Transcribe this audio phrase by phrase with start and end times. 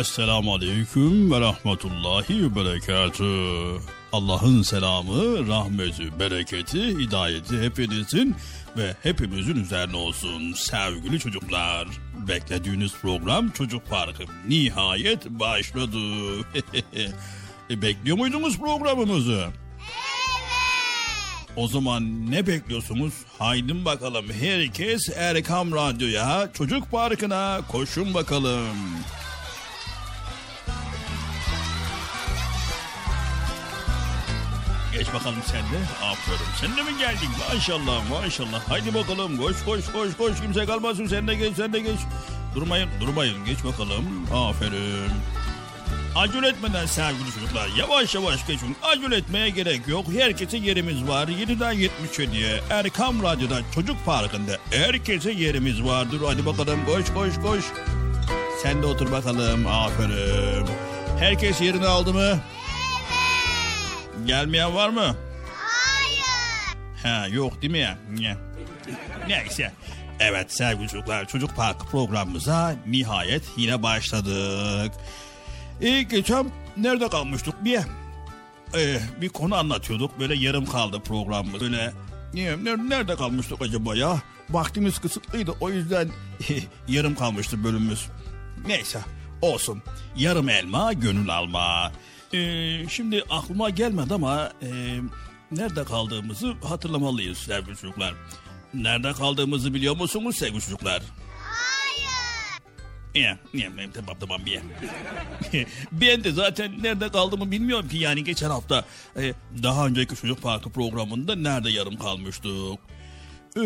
[0.00, 3.24] Esselamu Aleyküm ve Rahmetullahi ve Berekatü.
[4.12, 8.36] Allah'ın selamı, rahmeti, bereketi, hidayeti hepinizin
[8.76, 11.88] ve hepimizin üzerine olsun sevgili çocuklar.
[12.28, 15.98] Beklediğiniz program Çocuk Parkı nihayet başladı.
[17.70, 19.46] E, bekliyor muydunuz programımızı?
[21.56, 23.14] O zaman ne bekliyorsunuz?
[23.38, 28.76] Haydin bakalım herkes Erkam Radyo'ya, Çocuk Parkı'na koşun bakalım.
[34.92, 36.04] Geç bakalım sen de.
[36.04, 36.38] Aferin.
[36.60, 37.28] Sen de mi geldin?
[37.54, 38.68] Maşallah maşallah.
[38.68, 40.40] Haydi bakalım koş koş koş koş.
[40.40, 41.06] Kimse kalmasın.
[41.06, 41.98] Sen de geç sen de geç.
[42.54, 43.44] Durmayın durmayın.
[43.44, 44.04] Geç bakalım.
[44.34, 45.10] Aferin.
[46.16, 48.76] Acele etmeden sevgili çocuklar yavaş yavaş geçin.
[48.82, 50.06] Acele etmeye gerek yok.
[50.18, 51.28] Herkesin yerimiz var.
[51.28, 56.20] 7'den 77'ye Erkam Radyo'da Çocuk Parkı'nda herkese yerimiz vardır.
[56.26, 57.64] Hadi bakalım koş koş koş.
[58.62, 59.66] Sen de otur bakalım.
[59.66, 60.66] Aferin.
[61.18, 62.38] Herkes yerini aldı mı?
[64.26, 65.16] Gelmeyen var mı?
[65.54, 66.76] Hayır.
[67.02, 67.98] Ha yok değil mi ya?
[68.10, 68.36] Ne?
[69.28, 69.72] Neyse.
[70.20, 74.92] Evet sevgili çocuklar Çocuk Parkı programımıza nihayet yine başladık.
[75.80, 77.80] Ee, geçen nerede kalmıştık bir
[78.74, 81.92] ee, bir konu anlatıyorduk böyle yarım kaldı programımız böyle
[82.88, 86.08] nerede kalmıştık acaba ya vaktimiz kısıtlıydı o yüzden
[86.88, 88.06] yarım kalmıştı bölümümüz
[88.66, 89.00] neyse
[89.42, 89.82] olsun
[90.16, 91.92] yarım elma gönül alma
[92.34, 95.00] Ee, şimdi aklıma gelmedi ama e,
[95.50, 98.14] nerede kaldığımızı hatırlamalıyız sevgili çocuklar
[98.74, 101.02] nerede kaldığımızı biliyor musunuz sevgili çocuklar
[103.14, 104.60] ya, ya, tamam tamam bir.
[105.92, 108.84] ben de zaten nerede kaldığımı bilmiyorum ki yani geçen hafta
[109.16, 112.78] e, daha önceki çocuk parkı programında nerede yarım kalmıştık.
[113.56, 113.60] Ee,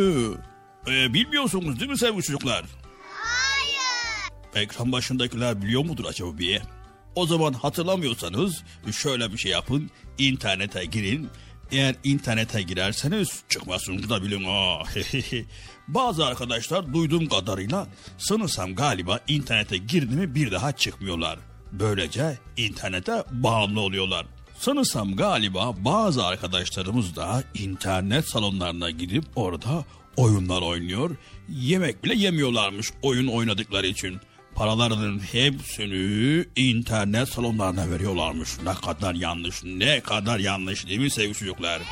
[0.87, 2.65] e, bilmiyorsunuz değil mi sevgili çocuklar?
[3.13, 4.65] Hayır.
[4.65, 6.63] Ekran başındakiler biliyor mudur acaba bir?
[7.15, 8.63] O zaman hatırlamıyorsanız
[8.93, 9.91] şöyle bir şey yapın.
[10.19, 11.29] internete girin.
[11.73, 14.45] Eğer internete girerseniz çıkmasını da bilin.
[14.45, 14.83] ha.
[15.89, 17.87] Bazı arkadaşlar duyduğum kadarıyla
[18.19, 21.39] sanırsam galiba internete girdi mi bir daha çıkmıyorlar.
[21.73, 24.27] Böylece internete bağımlı oluyorlar.
[24.59, 29.85] Sanırsam galiba bazı arkadaşlarımız da internet salonlarına gidip orada
[30.17, 31.17] oyunlar oynuyor.
[31.49, 34.21] Yemek bile yemiyorlarmış oyun oynadıkları için.
[34.55, 38.51] Paralarının hepsini internet salonlarına veriyorlarmış.
[38.65, 41.83] Ne kadar yanlış, ne kadar yanlış değil mi sevgili çocuklar?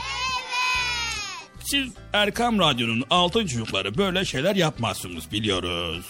[1.64, 6.06] Siz Erkam Radyo'nun altın çocukları böyle şeyler yapmazsınız biliyoruz.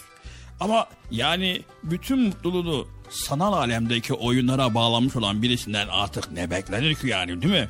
[0.61, 7.43] Ama yani bütün mutluluğunu sanal alemdeki oyunlara bağlamış olan birisinden artık ne beklenir ki yani
[7.43, 7.69] değil mi?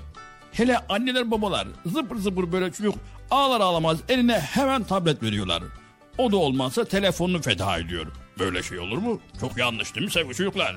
[0.52, 2.94] Hele anneler babalar zıpır zıpır böyle çocuk
[3.30, 5.62] ağlar ağlamaz eline hemen tablet veriyorlar.
[6.18, 8.06] O da olmazsa telefonunu feda ediyor.
[8.38, 9.20] Böyle şey olur mu?
[9.40, 10.76] Çok yanlış değil mi sevgili çocuklar?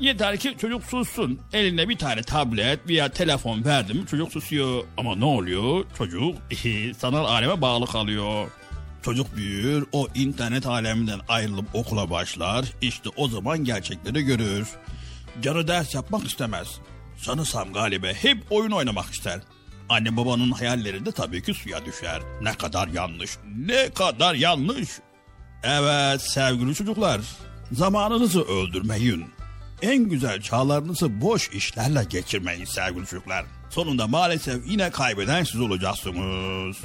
[0.00, 1.40] Yeter ki çocuk sussun.
[1.52, 4.84] Eline bir tane tablet veya telefon verdim çocuk susuyor.
[4.96, 5.84] Ama ne oluyor?
[5.98, 6.36] Çocuk
[6.98, 8.50] sanal aleme bağlı kalıyor.
[9.02, 12.64] Çocuk büyür, o internet aleminden ayrılıp okula başlar.
[12.80, 14.68] İşte o zaman gerçekleri görür.
[15.42, 16.68] Canı ders yapmak istemez.
[17.16, 19.40] Sanırsam galiba hep oyun oynamak ister.
[19.88, 22.22] Anne babanın hayalleri de tabii ki suya düşer.
[22.42, 23.30] Ne kadar yanlış,
[23.66, 24.88] ne kadar yanlış.
[25.64, 27.20] Evet sevgili çocuklar,
[27.72, 29.24] zamanınızı öldürmeyin.
[29.82, 33.44] En güzel çağlarınızı boş işlerle geçirmeyin sevgili çocuklar.
[33.70, 36.76] Sonunda maalesef yine kaybeden siz olacaksınız.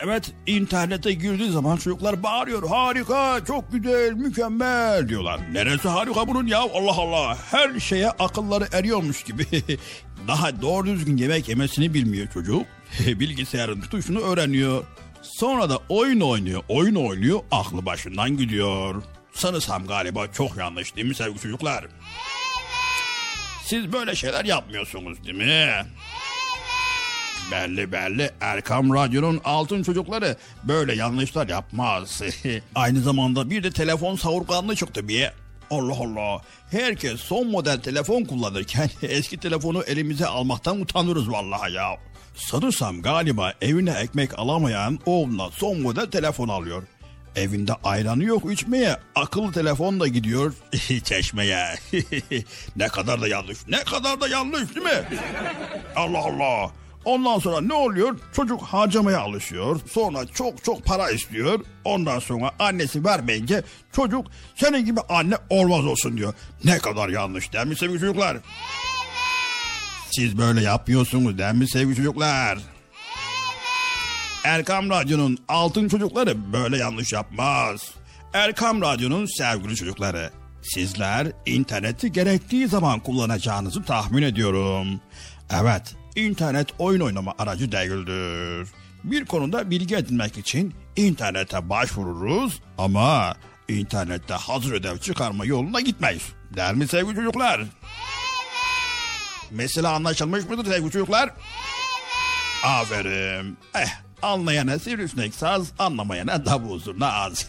[0.00, 5.40] Evet internete girdiği zaman çocuklar bağırıyor harika çok güzel mükemmel diyorlar.
[5.52, 9.46] Neresi harika bunun ya Allah Allah her şeye akılları eriyormuş gibi.
[10.28, 12.66] Daha doğru düzgün yemek yemesini bilmiyor çocuk.
[13.06, 14.84] Bilgisayarın tuşunu öğreniyor.
[15.24, 19.02] Sonra da oyun oynuyor oyun oynuyor aklı başından gidiyor.
[19.32, 21.84] Sanırsam galiba çok yanlış değil mi sevgili çocuklar?
[23.64, 25.86] Siz böyle şeyler yapmıyorsunuz değil mi?
[27.52, 32.22] Belli belli Erkam Radyo'nun altın çocukları böyle yanlışlar yapmaz.
[32.74, 35.30] Aynı zamanda bir de telefon savurganlığı çıktı bir.
[35.70, 36.42] Allah Allah.
[36.70, 41.96] Herkes son model telefon kullanırken eski telefonu elimize almaktan utanırız vallahi ya.
[42.34, 46.82] Sanırsam galiba evine ekmek alamayan oğluna son model telefon alıyor.
[47.36, 48.96] Evinde ayranı yok içmeye.
[49.14, 50.54] Akıllı telefonla gidiyor
[51.04, 51.74] çeşmeye.
[52.76, 53.58] ne kadar da yanlış.
[53.68, 55.04] Ne kadar da yanlış değil mi?
[55.96, 56.70] Allah Allah.
[57.04, 58.18] Ondan sonra ne oluyor?
[58.32, 59.80] Çocuk harcamaya alışıyor.
[59.90, 61.60] Sonra çok çok para istiyor.
[61.84, 63.62] Ondan sonra annesi vermeyince
[63.92, 64.26] çocuk
[64.56, 66.34] senin gibi anne olmaz olsun diyor.
[66.64, 68.36] Ne kadar yanlış değil mi sevgili çocuklar?
[70.18, 70.30] Evet.
[70.30, 72.58] Siz böyle yapıyorsunuz değil mi sevgili çocuklar?
[74.44, 77.90] Erkam Radyo'nun altın çocukları böyle yanlış yapmaz.
[78.32, 80.30] Erkam Radyo'nun sevgili çocukları.
[80.62, 85.00] Sizler interneti gerektiği zaman kullanacağınızı tahmin ediyorum.
[85.50, 88.68] Evet, internet oyun oynama aracı değildir.
[89.04, 93.34] Bir konuda bilgi edinmek için internete başvururuz ama
[93.68, 96.22] internette hazır ödev çıkarma yoluna gitmeyiz.
[96.56, 97.58] Der mi sevgili çocuklar?
[97.58, 97.68] Evet.
[99.54, 101.22] Mesela anlaşılmış mıdır sevgili çocuklar?
[101.22, 101.32] Evet.
[102.64, 103.58] Aferin.
[103.74, 103.88] Eh,
[104.22, 107.46] anlayana sivrisinek saz, anlamayana davul zurna az.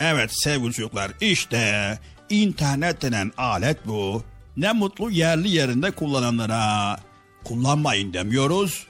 [0.00, 1.98] evet sevgili çocuklar, işte
[2.30, 4.22] internet denen alet bu.
[4.56, 6.96] Ne mutlu yerli yerinde kullananlara.
[7.44, 8.86] Kullanmayın demiyoruz,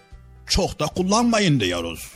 [0.46, 2.12] çok da kullanmayın diyoruz.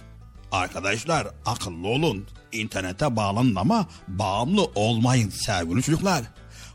[0.52, 2.26] Arkadaşlar akıllı olun.
[2.52, 6.22] İnternete bağlanın ama bağımlı olmayın sevgili çocuklar.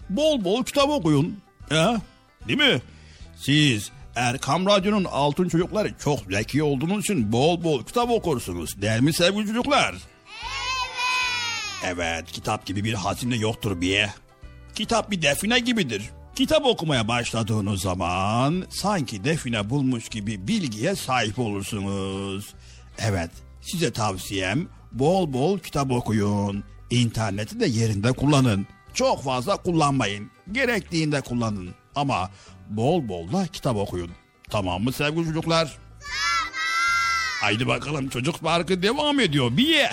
[0.09, 1.46] Bol bol kitap okuyun.
[1.71, 2.01] Ya,
[2.47, 2.81] değil mi?
[3.37, 8.81] Siz Erkam Radyo'nun altın çocukları çok zeki olduğunuz için bol bol kitap okursunuz.
[8.81, 9.89] Değil mi sevgili çocuklar?
[9.91, 10.01] Evet.
[11.83, 14.05] Evet, kitap gibi bir hazine yoktur bir.
[14.75, 16.09] Kitap bir define gibidir.
[16.35, 22.53] Kitap okumaya başladığınız zaman sanki define bulmuş gibi bilgiye sahip olursunuz.
[22.99, 23.31] Evet,
[23.61, 26.63] size tavsiyem bol bol kitap okuyun.
[26.89, 28.67] İnterneti de yerinde kullanın.
[28.93, 30.31] Çok fazla kullanmayın.
[30.51, 31.69] Gerektiğinde kullanın.
[31.95, 32.31] Ama
[32.69, 34.11] bol bol da kitap okuyun.
[34.49, 35.77] Tamam mı sevgili çocuklar?
[35.99, 36.53] Tamam.
[37.41, 39.57] Haydi bakalım çocuk parkı devam ediyor.
[39.57, 39.91] Bir ye.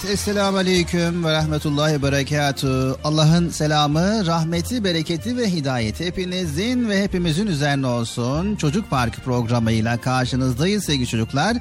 [0.00, 2.98] Evet, Esselamu Aleyküm ve Rahmetullahi ve Berekatuhu.
[3.04, 8.56] Allah'ın selamı, rahmeti, bereketi ve hidayeti hepinizin ve hepimizin üzerine olsun.
[8.56, 11.56] Çocuk Parkı programıyla karşınızdayız sevgili çocuklar.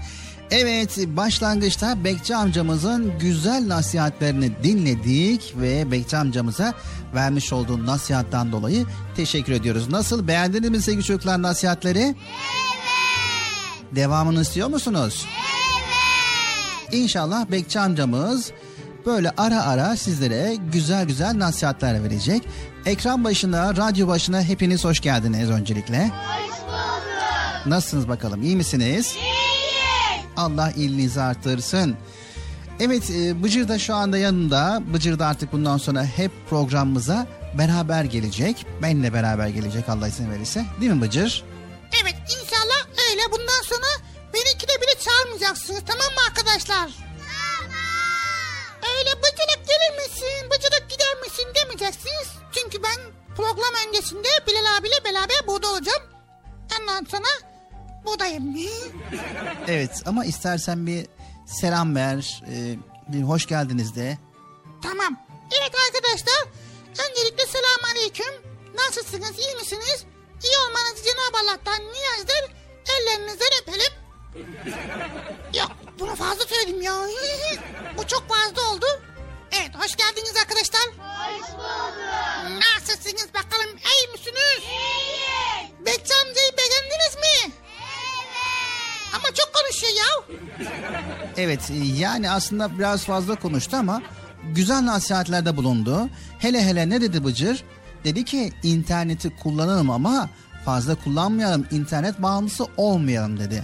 [0.52, 6.74] Evet, başlangıçta Bekçi amcamızın güzel nasihatlerini dinledik ve Bekçi amcamıza
[7.16, 9.90] vermiş olduğu nasihattan dolayı teşekkür ediyoruz.
[9.90, 12.00] Nasıl, beğendiniz mi sevgili çocuklar nasihatleri?
[12.00, 12.16] Evet.
[13.96, 15.26] Devamını istiyor musunuz?
[15.26, 15.47] Evet.
[16.92, 18.52] İnşallah Bekçi amcamız
[19.06, 22.44] böyle ara ara sizlere güzel güzel nasihatler verecek.
[22.86, 26.04] Ekran başına, radyo başına hepiniz hoş geldiniz öncelikle.
[26.08, 27.68] Hoş bulduk.
[27.68, 29.16] Nasılsınız bakalım, iyi misiniz?
[29.16, 30.26] İyiyiz.
[30.38, 31.96] Allah iyiliğinizi artırsın.
[32.80, 34.82] Evet, e, Bıcır da şu anda yanında.
[34.94, 37.28] Bıcır da artık bundan sonra hep programımıza
[37.58, 38.66] beraber gelecek.
[38.82, 40.66] Benle beraber gelecek Allah izin verirse.
[40.82, 41.44] Değil mi Bıcır?
[41.44, 41.57] Evet,
[45.08, 46.90] çağırmayacaksınız tamam mı arkadaşlar?
[46.90, 47.74] Tamam.
[48.98, 52.28] Öyle bıcırık gelir misin, bıcırık gider misin demeyeceksiniz.
[52.52, 52.98] Çünkü ben
[53.36, 56.04] program öncesinde Bilal abiyle beraber burada olacağım.
[56.80, 57.28] Ondan sonra
[58.06, 58.56] buradayım.
[59.68, 61.08] evet ama istersen bir
[61.46, 62.76] selam ver, e,
[63.08, 64.18] bir hoş geldiniz de.
[64.84, 65.28] Tamam.
[65.60, 66.48] Evet arkadaşlar,
[66.92, 68.34] öncelikle selam aleyküm.
[68.76, 70.06] Nasılsınız, iyi misiniz?
[70.44, 72.56] İyi olmanızı Cenab-ı Allah'tan niyazdır.
[72.90, 74.07] Ellerinizden öpelim.
[75.54, 75.66] Ya
[76.00, 76.94] bunu fazla söyledim ya.
[77.98, 78.86] Bu çok fazla oldu.
[79.52, 80.82] Evet hoş geldiniz arkadaşlar.
[80.82, 82.64] Hoş bulduk.
[82.76, 84.62] Nasılsınız bakalım iyi misiniz?
[84.62, 85.86] İyiyiz.
[85.86, 87.54] Bekçi amcayı beğendiniz mi?
[87.54, 89.16] Evet.
[89.16, 90.38] Ama çok konuşuyor ya.
[91.38, 94.02] Evet yani aslında biraz fazla konuştu ama
[94.44, 96.10] güzel nasihatlerde bulundu.
[96.40, 97.64] Hele hele ne dedi Bıcır?
[98.04, 100.30] Dedi ki interneti kullanalım ama
[100.66, 103.64] fazla kullanmayalım, internet bağımlısı olmayalım dedi.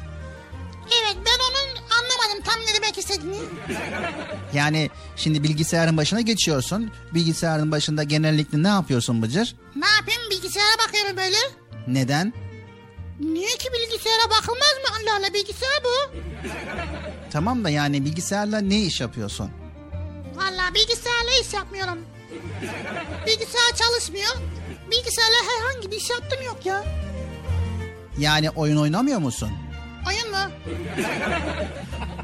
[4.53, 6.91] Yani şimdi bilgisayarın başına geçiyorsun.
[7.13, 9.55] Bilgisayarın başında genellikle ne yapıyorsun Bıcır?
[9.75, 11.35] Ne yapayım bilgisayara bakıyorum böyle.
[11.87, 12.33] Neden?
[13.19, 14.97] Niye ki bilgisayara bakılmaz mı?
[15.01, 16.15] Allah Allah bilgisayar bu.
[17.31, 19.51] Tamam da yani bilgisayarla ne iş yapıyorsun?
[20.35, 21.99] Valla bilgisayarla iş yapmıyorum.
[23.27, 24.35] Bilgisayar çalışmıyor.
[24.91, 26.83] Bilgisayarla herhangi bir iş yaptım yok ya.
[28.17, 29.49] Yani oyun oynamıyor musun?
[30.07, 30.51] Oyun mu?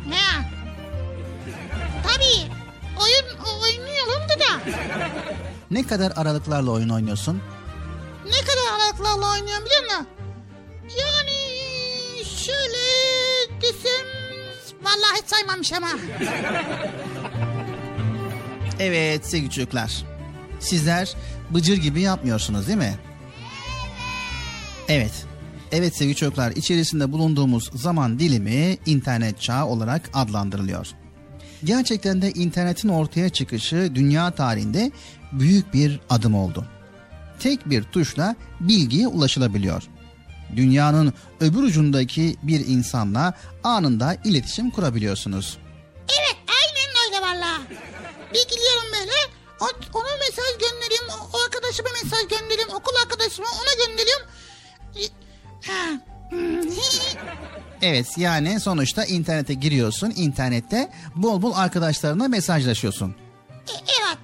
[0.10, 0.59] ne?
[2.14, 2.52] Tabii.
[3.02, 4.80] Oyun oynuyorum da da.
[5.72, 7.42] Ne kadar aralıklarla oyun oynuyorsun?
[8.26, 10.08] Ne kadar aralıklarla oynuyorum biliyor musun?
[11.00, 11.40] Yani
[12.26, 12.78] şöyle
[13.62, 14.06] desem...
[14.84, 15.90] Vallahi hiç saymamış ama.
[18.80, 20.06] evet sevgili çocuklar.
[20.60, 21.16] Sizler
[21.50, 23.00] bıcır gibi yapmıyorsunuz değil mi?
[24.88, 25.26] Evet.
[25.72, 30.88] Evet sevgili çocuklar içerisinde bulunduğumuz zaman dilimi internet çağı olarak adlandırılıyor.
[31.64, 34.92] Gerçekten de internetin ortaya çıkışı dünya tarihinde
[35.32, 36.66] büyük bir adım oldu.
[37.40, 39.84] Tek bir tuşla bilgiye ulaşılabiliyor.
[40.56, 45.58] Dünyanın öbür ucundaki bir insanla anında iletişim kurabiliyorsunuz.
[46.20, 47.62] Evet aynen öyle valla.
[48.34, 49.12] Bilgiliyorum böyle.
[49.94, 51.30] ona mesaj gönderiyorum.
[51.34, 52.76] O arkadaşıma mesaj gönderiyorum.
[52.76, 54.28] Okul arkadaşıma ona gönderiyorum.
[57.82, 60.14] Evet yani sonuçta internete giriyorsun.
[60.16, 63.10] internette bol bol arkadaşlarına mesajlaşıyorsun.
[63.10, 64.18] E, evet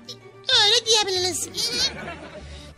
[0.63, 1.49] öyle diyebiliriz.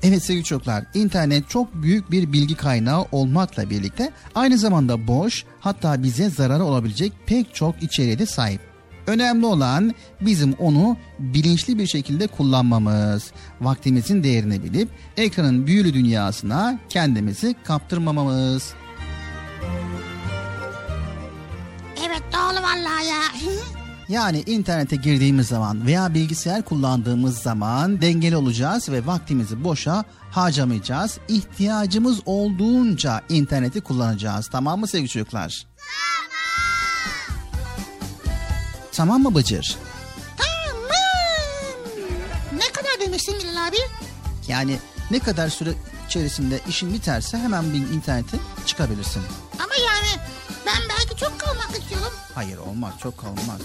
[0.04, 6.04] Evet sevgili çocuklar, internet çok büyük bir bilgi kaynağı olmakla birlikte aynı zamanda boş hatta
[6.04, 8.62] bize zararı olabilecek pek çok içeriğe de sahip.
[9.08, 13.32] Önemli olan bizim onu bilinçli bir şekilde kullanmamız,
[13.62, 18.74] vaktimizin değerini bilip ekranın büyülü dünyasına kendimizi kaptırmamamız.
[22.06, 23.22] Evet doğru vallahi ya.
[24.10, 31.18] Yani internete girdiğimiz zaman veya bilgisayar kullandığımız zaman dengeli olacağız ve vaktimizi boşa harcamayacağız.
[31.28, 34.48] İhtiyacımız olduğunca interneti kullanacağız.
[34.48, 35.68] Tamam mı sevgili çocuklar?
[38.92, 39.78] Tamam mı Bıcır?
[40.38, 40.82] Tamam.
[42.54, 43.78] Ne kadar demiştin Bilal abi?
[44.48, 44.78] Yani
[45.12, 45.70] ne kadar süre
[46.08, 49.22] içerisinde işin biterse hemen bir internete çıkabilirsin.
[49.60, 50.22] Ama yani
[50.68, 52.14] ben belki çok kalmak istiyorum.
[52.36, 53.62] Hayır olmaz çok kalmaz.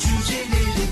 [0.00, 0.90] Cücelerim,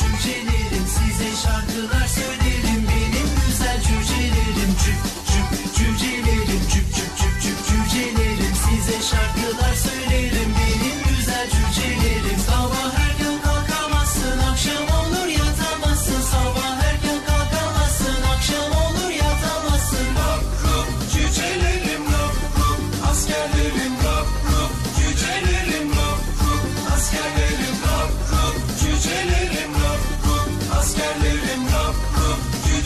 [0.00, 4.74] cücelerim size şarkılar söylerim benim güzel cücelerim.
[5.76, 6.62] Cücelerim,
[7.68, 12.13] cücelerim size şarkılar söylerim benim güzel cücelerim.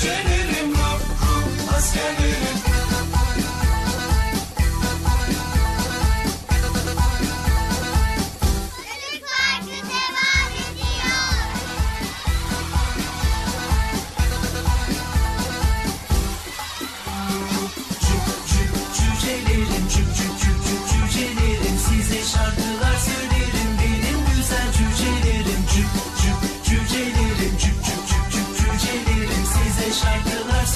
[0.08, 2.47] Ruh ruh askerlerim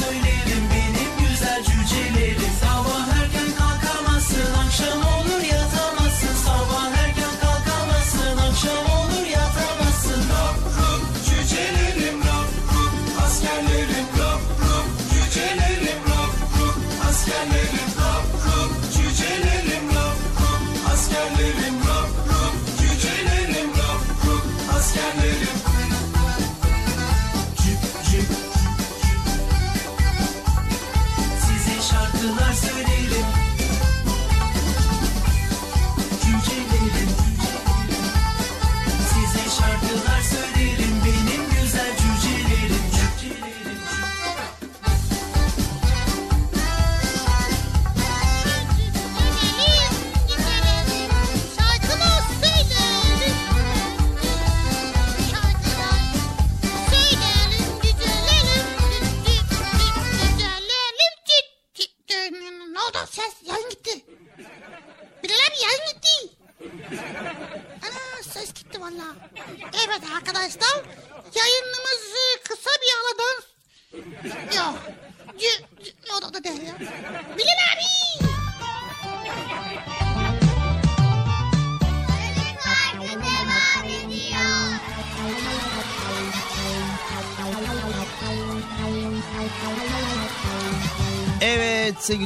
[0.03, 0.32] şarkılar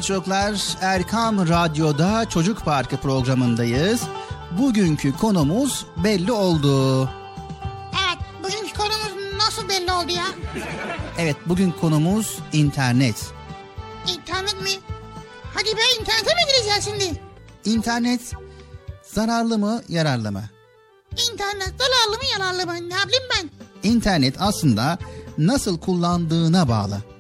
[0.07, 4.03] çocuklar Erkam Radyo'da Çocuk Parkı programındayız.
[4.59, 7.03] Bugünkü konumuz belli oldu.
[8.05, 10.27] Evet bugünkü konumuz nasıl belli oldu ya?
[11.19, 13.27] Evet bugün konumuz internet.
[14.07, 14.71] İnternet mi?
[15.55, 17.21] Hadi be internete mi gireceğiz şimdi?
[17.65, 18.33] İnternet
[19.03, 20.43] zararlı mı yararlı mı?
[21.13, 22.75] İnternet zararlı mı yararlı mı?
[22.75, 23.51] Ne bileyim ben?
[23.83, 24.99] İnternet aslında
[25.39, 27.16] nasıl kullandığına bağlı.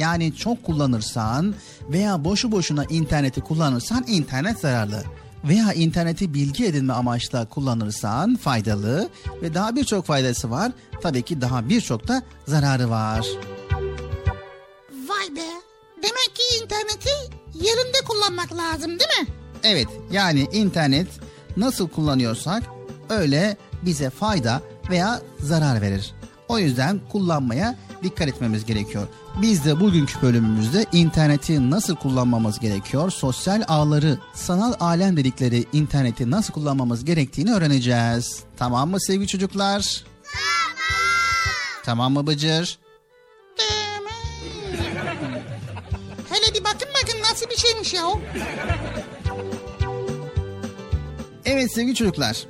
[0.00, 1.54] Yani çok kullanırsan
[1.88, 5.04] veya boşu boşuna interneti kullanırsan internet zararlı.
[5.44, 9.08] Veya interneti bilgi edinme amaçla kullanırsan faydalı
[9.42, 10.72] ve daha birçok faydası var.
[11.02, 13.26] Tabii ki daha birçok da zararı var.
[15.08, 15.50] Vay be.
[15.96, 17.10] Demek ki interneti
[17.54, 19.26] yerinde kullanmak lazım değil mi?
[19.62, 21.08] Evet yani internet
[21.56, 22.62] nasıl kullanıyorsak
[23.08, 26.14] öyle bize fayda veya zarar verir.
[26.48, 29.08] O yüzden kullanmaya dikkat etmemiz gerekiyor.
[29.42, 36.52] Biz de bugünkü bölümümüzde interneti nasıl kullanmamız gerekiyor, sosyal ağları, sanal alem dedikleri interneti nasıl
[36.52, 38.40] kullanmamız gerektiğini öğreneceğiz.
[38.56, 40.04] Tamam mı sevgili çocuklar?
[40.24, 40.80] Tamam.
[41.84, 42.78] Tamam mı Bıcır?
[43.58, 44.10] Mi?
[46.30, 48.20] Hele bir bakın bakın nasıl bir şeymiş ya o.
[51.44, 52.46] Evet sevgili çocuklar.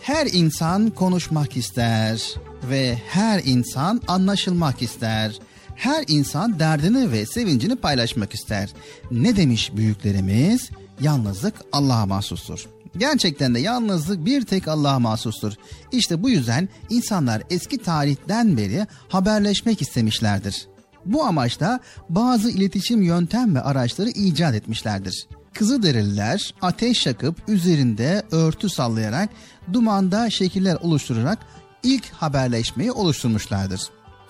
[0.00, 2.34] Her insan konuşmak ister
[2.70, 5.38] ve her insan anlaşılmak ister.
[5.74, 8.70] Her insan derdini ve sevincini paylaşmak ister.
[9.10, 10.70] Ne demiş büyüklerimiz?
[11.00, 12.66] Yalnızlık Allah'a mahsustur.
[12.96, 15.52] Gerçekten de yalnızlık bir tek Allah'a mahsustur.
[15.92, 20.66] İşte bu yüzden insanlar eski tarihten beri haberleşmek istemişlerdir.
[21.04, 25.26] Bu amaçla bazı iletişim yöntem ve araçları icat etmişlerdir.
[25.54, 29.30] Kızılderililer ateş yakıp üzerinde örtü sallayarak
[29.72, 31.38] dumanda şekiller oluşturarak
[31.82, 33.80] ilk haberleşmeyi oluşturmuşlardır.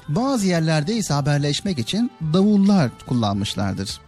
[0.08, 4.00] Bazı yerlerde ise haberleşmek için davullar kullanmışlardır.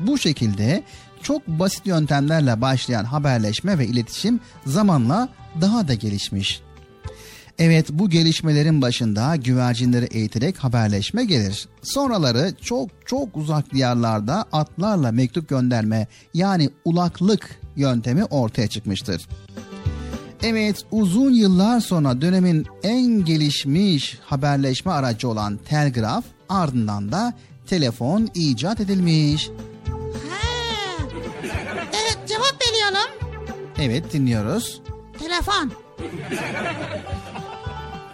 [0.00, 0.82] Bu şekilde
[1.22, 5.28] çok basit yöntemlerle başlayan haberleşme ve iletişim zamanla
[5.60, 6.62] daha da gelişmiş.
[7.58, 11.68] Evet bu gelişmelerin başında güvercinleri eğiterek haberleşme gelir.
[11.82, 19.28] Sonraları çok çok uzak diyarlarda atlarla mektup gönderme yani ulaklık yöntemi ortaya çıkmıştır.
[20.46, 27.34] Evet uzun yıllar sonra dönemin en gelişmiş haberleşme aracı olan telgraf ardından da
[27.66, 29.48] telefon icat edilmiş.
[30.30, 30.48] Ha.
[31.82, 33.10] Evet cevap veriyorum.
[33.78, 34.80] Evet dinliyoruz.
[35.18, 35.72] Telefon.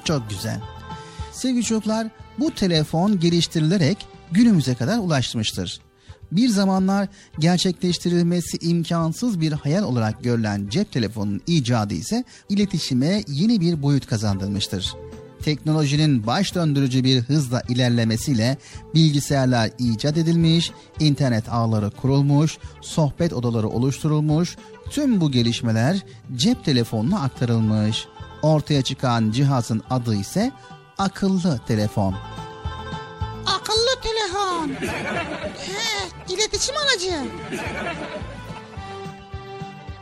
[0.05, 0.61] Çok güzel.
[1.33, 2.07] Sevgili çocuklar
[2.39, 5.81] bu telefon geliştirilerek günümüze kadar ulaşmıştır.
[6.33, 13.83] Bir zamanlar gerçekleştirilmesi imkansız bir hayal olarak görülen cep telefonunun icadı ise iletişime yeni bir
[13.83, 14.95] boyut kazandırmıştır.
[15.43, 18.57] teknolojinin baş döndürücü bir hızla ilerlemesiyle
[18.95, 24.57] bilgisayarlar icat edilmiş, internet ağları kurulmuş, sohbet odaları oluşturulmuş,
[24.91, 26.05] tüm bu gelişmeler
[26.37, 28.07] cep telefonuna aktarılmış.
[28.43, 30.53] Ortaya çıkan cihazın adı ise
[30.99, 32.15] akıllı telefon.
[34.51, 34.69] Telefon.
[35.59, 37.15] He, iletişim aracı.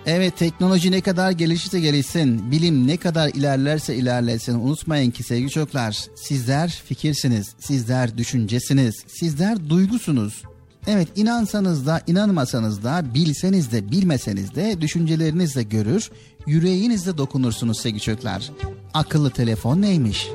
[0.06, 6.04] Evet teknoloji ne kadar gelişirse gelişsin, bilim ne kadar ilerlerse ilerlesin unutmayın ki sevgili çocuklar
[6.16, 10.42] sizler fikirsiniz, sizler düşüncesiniz, sizler duygusunuz.
[10.86, 16.10] Evet inansanız da inanmasanız da bilseniz de bilmeseniz de düşüncelerinizle görür,
[16.46, 18.50] yüreğinizle dokunursunuz sevgili çocuklar.
[18.94, 20.28] Akıllı telefon neymiş?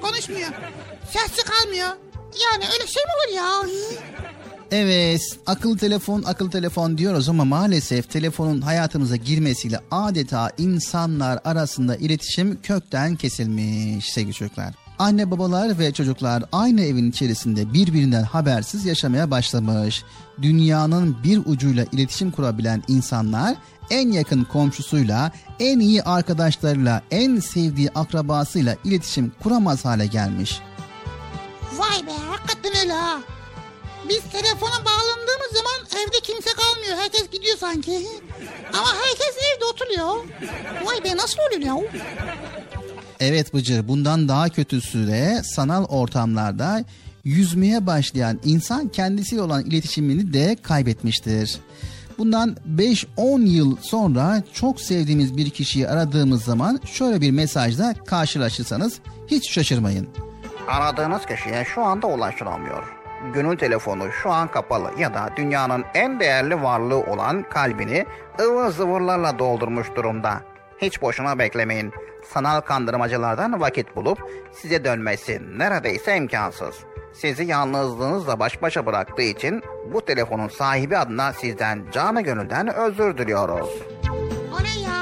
[0.00, 0.48] Konuşmuyor.
[1.12, 1.88] Sesi kalmıyor.
[2.44, 3.68] Yani öyle şey mi olur ya?
[4.72, 12.62] Evet, akıllı telefon, akıllı telefon diyoruz ama maalesef telefonun hayatımıza girmesiyle adeta insanlar arasında iletişim
[12.62, 14.74] kökten kesilmiş sevgili çocuklar.
[14.98, 20.02] Anne babalar ve çocuklar aynı evin içerisinde birbirinden habersiz yaşamaya başlamış.
[20.42, 23.56] Dünyanın bir ucuyla iletişim kurabilen insanlar
[23.90, 30.60] en yakın komşusuyla, en iyi arkadaşlarıyla, en sevdiği akrabasıyla iletişim kuramaz hale gelmiş.
[31.76, 33.20] Vay be hakikaten öyle ha.
[34.08, 36.96] Biz telefona bağlandığımız zaman evde kimse kalmıyor.
[36.96, 38.06] Herkes gidiyor sanki.
[38.78, 40.24] Ama herkes evde oturuyor.
[40.84, 41.90] Vay be nasıl oluyor ya?
[43.20, 46.84] Evet Bıcır bundan daha kötüsü de sanal ortamlarda
[47.30, 51.60] yüzmeye başlayan insan kendisiyle olan iletişimini de kaybetmiştir.
[52.18, 59.50] Bundan 5-10 yıl sonra çok sevdiğimiz bir kişiyi aradığımız zaman şöyle bir mesajla karşılaşırsanız hiç
[59.50, 60.08] şaşırmayın.
[60.68, 62.84] Aradığınız kişiye şu anda ulaşılamıyor.
[63.34, 68.06] Gönül telefonu şu an kapalı ya da dünyanın en değerli varlığı olan kalbini
[68.40, 70.40] ıvır zıvırlarla doldurmuş durumda.
[70.78, 71.92] Hiç boşuna beklemeyin.
[72.32, 74.18] Sanal kandırmacılardan vakit bulup
[74.52, 76.74] size dönmesi neredeyse imkansız.
[77.14, 83.68] Sizi yalnızlığınızla baş başa bıraktığı için bu telefonun sahibi adına sizden canı gönülden özür diliyoruz.
[84.60, 85.00] O ne ya?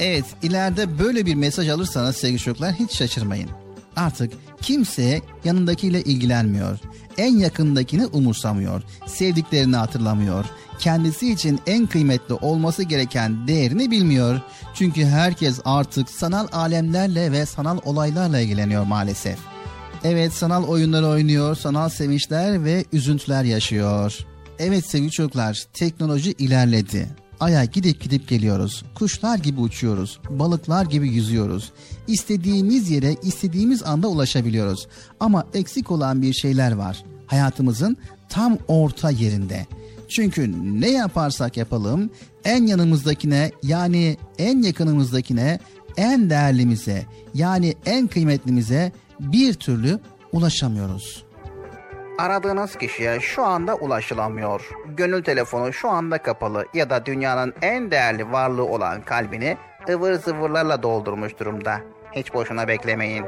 [0.00, 3.50] Evet ileride böyle bir mesaj alırsanız sevgili çocuklar hiç şaşırmayın.
[3.96, 6.78] Artık kimse yanındakiyle ilgilenmiyor.
[7.18, 8.82] En yakındakini umursamıyor.
[9.06, 10.44] Sevdiklerini hatırlamıyor.
[10.78, 14.40] Kendisi için en kıymetli olması gereken değerini bilmiyor.
[14.74, 19.53] Çünkü herkes artık sanal alemlerle ve sanal olaylarla ilgileniyor maalesef.
[20.04, 24.18] Evet sanal oyunlar oynuyor, sanal sevinçler ve üzüntüler yaşıyor.
[24.58, 27.08] Evet sevgili çocuklar teknoloji ilerledi.
[27.40, 28.84] Aya gidip gidip geliyoruz.
[28.94, 30.20] Kuşlar gibi uçuyoruz.
[30.30, 31.72] Balıklar gibi yüzüyoruz.
[32.06, 34.88] İstediğimiz yere istediğimiz anda ulaşabiliyoruz.
[35.20, 37.04] Ama eksik olan bir şeyler var.
[37.26, 37.96] Hayatımızın
[38.28, 39.66] tam orta yerinde.
[40.08, 42.10] Çünkü ne yaparsak yapalım
[42.44, 45.58] en yanımızdakine yani en yakınımızdakine
[45.96, 50.00] en değerlimize yani en kıymetlimize bir türlü
[50.32, 51.24] ulaşamıyoruz.
[52.18, 54.68] Aradığınız kişiye şu anda ulaşılamıyor.
[54.96, 59.56] Gönül telefonu şu anda kapalı ya da dünyanın en değerli varlığı olan kalbini
[59.90, 61.80] ıvır zıvırlarla doldurmuş durumda.
[62.12, 63.24] Hiç boşuna beklemeyin.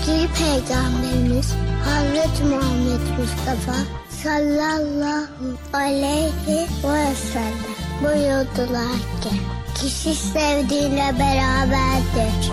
[0.00, 1.52] Sevgili Peygamberimiz
[1.84, 3.76] Hazreti Muhammed Mustafa
[4.24, 5.16] sallallahu
[5.72, 7.54] aleyhi ve sellem
[8.02, 9.30] buyurdular ki
[9.74, 12.52] kişi sevdiğiyle beraberdir.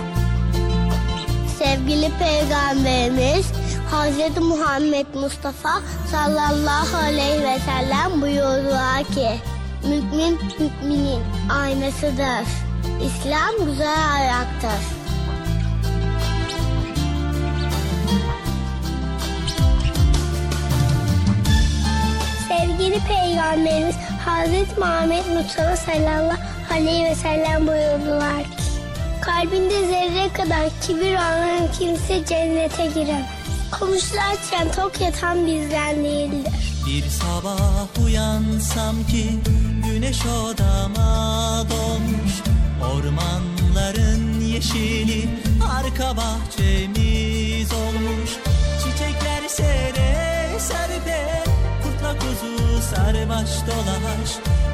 [1.58, 3.46] Sevgili Peygamberimiz
[3.90, 9.28] Hazreti Muhammed Mustafa sallallahu aleyhi ve sellem buyurdular ki
[9.84, 12.48] Mümin müminin aynasıdır.
[13.02, 15.07] İslam güzel ayaktır.
[22.58, 26.38] Sevgili Peygamberimiz Hazreti Muhammed Mustafa sallallahu
[26.72, 28.68] aleyhi ve sellem buyurdular ki
[29.20, 33.26] Kalbinde zerre kadar kibir olan kimse cennete giremez.
[33.80, 36.52] Konuşlarken tok yatan bizden değildir.
[36.86, 39.26] Bir sabah uyansam ki
[39.84, 42.32] güneş odama dolmuş
[42.92, 45.28] Ormanların yeşili
[45.78, 48.30] arka bahçemiz olmuş
[48.82, 50.08] Çiçekler sere
[50.58, 51.37] kuzu
[52.90, 54.30] sarmaş dolaş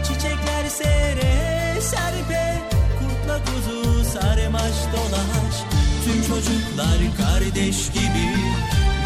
[0.06, 2.62] Çiçekler sere serpe
[2.98, 5.56] kurtla kuzu sarmaş dolaş.
[6.04, 8.28] Tüm çocuklar kardeş gibi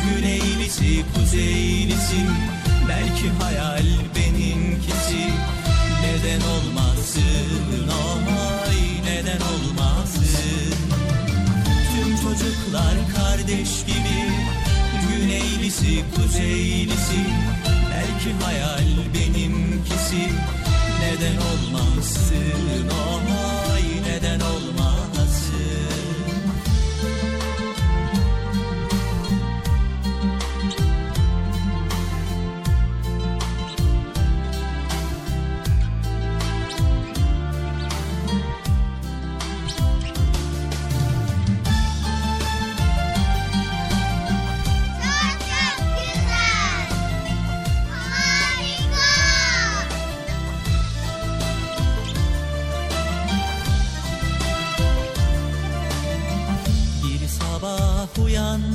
[0.04, 2.20] Güneylisi kuzeylisi
[2.88, 5.24] Belki hayal benimkisi
[6.02, 7.88] Neden olmasın?
[8.68, 10.74] Ay neden olmasın?
[11.92, 14.18] Tüm çocuklar kardeş gibi
[15.08, 17.24] Güneylisi kuzeylisi
[18.08, 20.28] Belki hayal benimkisi.
[21.00, 22.88] Neden olmasın
[23.72, 23.97] ay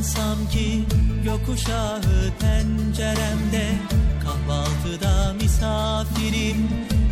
[0.04, 0.84] uyansam ki
[1.24, 2.02] gökkuşağı
[2.40, 3.66] penceremde
[4.24, 6.70] Kahvaltıda misafirim.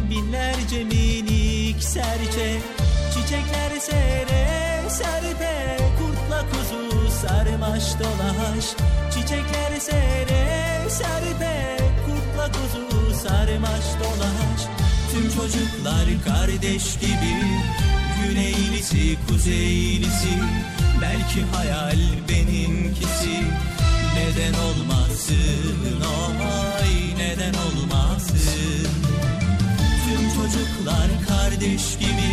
[0.09, 2.59] Binlerce minik serçe
[3.13, 8.65] Çiçekler sere serpe kurtla kuzu sarmaş dolaş.
[9.13, 14.61] Çiçekler sere serpe kurtla kuzu sarmaş dolaş.
[15.11, 17.35] Tüm çocuklar kardeş gibi
[18.31, 20.33] Güneylisi kuzeylisi
[21.01, 23.43] Belki hayal benimkisi.
[24.15, 28.87] Neden olmasın ay neden olmasın?
[30.05, 32.31] Tüm çocuklar kardeş gibi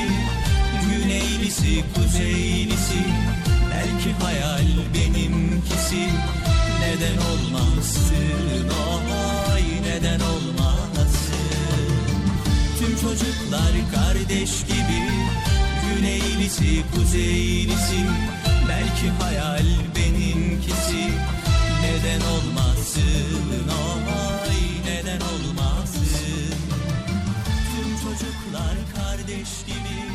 [0.91, 3.03] Güneylisi kuzeylisi
[3.71, 6.09] Belki hayal benimkisi.
[6.81, 8.69] Neden olmasın
[9.53, 11.39] ay neden olmasın?
[12.79, 15.03] Tüm çocuklar kardeş gibi
[15.99, 18.01] Güneylisi kuzeylisi
[18.69, 21.05] Belki hayal benimkisi.
[21.83, 23.43] Neden olmasın?
[24.43, 24.57] Ay
[24.87, 26.55] neden olmasın?
[27.71, 30.08] Tüm çocuklar kardeş gibi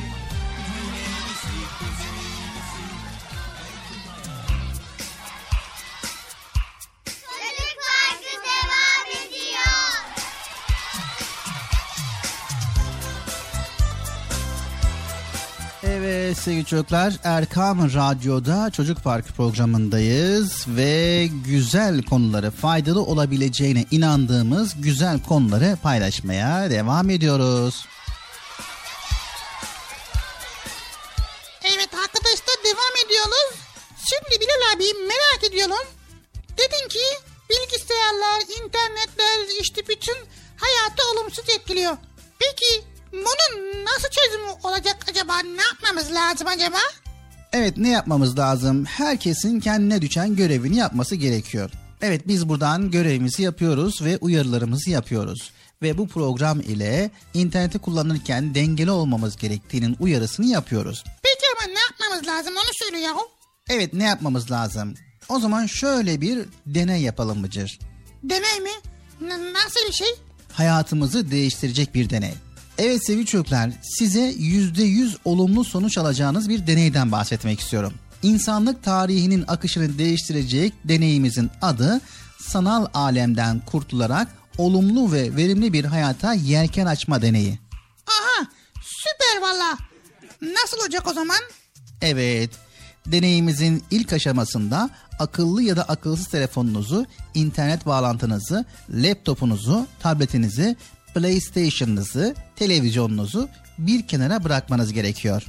[16.44, 25.78] sevgili çocuklar Erkam Radyo'da Çocuk Parkı programındayız ve güzel konuları faydalı olabileceğine inandığımız güzel konuları
[25.84, 27.86] paylaşmaya devam ediyoruz.
[46.56, 46.78] Acaba?
[47.54, 48.86] Evet ne yapmamız lazım?
[48.86, 51.70] Herkesin kendine düşen görevini yapması gerekiyor.
[52.02, 55.52] Evet biz buradan görevimizi yapıyoruz ve uyarılarımızı yapıyoruz.
[55.82, 61.04] Ve bu program ile interneti kullanırken dengeli olmamız gerektiğinin uyarısını yapıyoruz.
[61.24, 63.20] Peki ama ne yapmamız lazım onu söyle yahu.
[63.70, 64.94] Evet ne yapmamız lazım?
[65.30, 67.80] O zaman şöyle bir deney yapalım Bıcır.
[68.24, 68.70] Deney mi?
[69.22, 70.08] N- nasıl bir şey?
[70.52, 72.34] Hayatımızı değiştirecek bir deney.
[72.78, 77.94] Evet sevgili çocuklar size %100 olumlu sonuç alacağınız bir deneyden bahsetmek istiyorum.
[78.24, 82.02] İnsanlık tarihinin akışını değiştirecek deneyimizin adı
[82.40, 87.60] sanal alemden kurtularak olumlu ve verimli bir hayata yelken açma deneyi.
[88.08, 88.48] Aha
[88.82, 89.78] süper valla.
[90.42, 91.40] Nasıl olacak o zaman?
[92.02, 92.50] Evet,
[93.06, 100.76] deneyimizin ilk aşamasında akıllı ya da akılsız telefonunuzu, internet bağlantınızı, laptopunuzu, tabletinizi,
[101.16, 105.44] PlayStation'ınızı, televizyonunuzu bir kenara bırakmanız gerekiyor.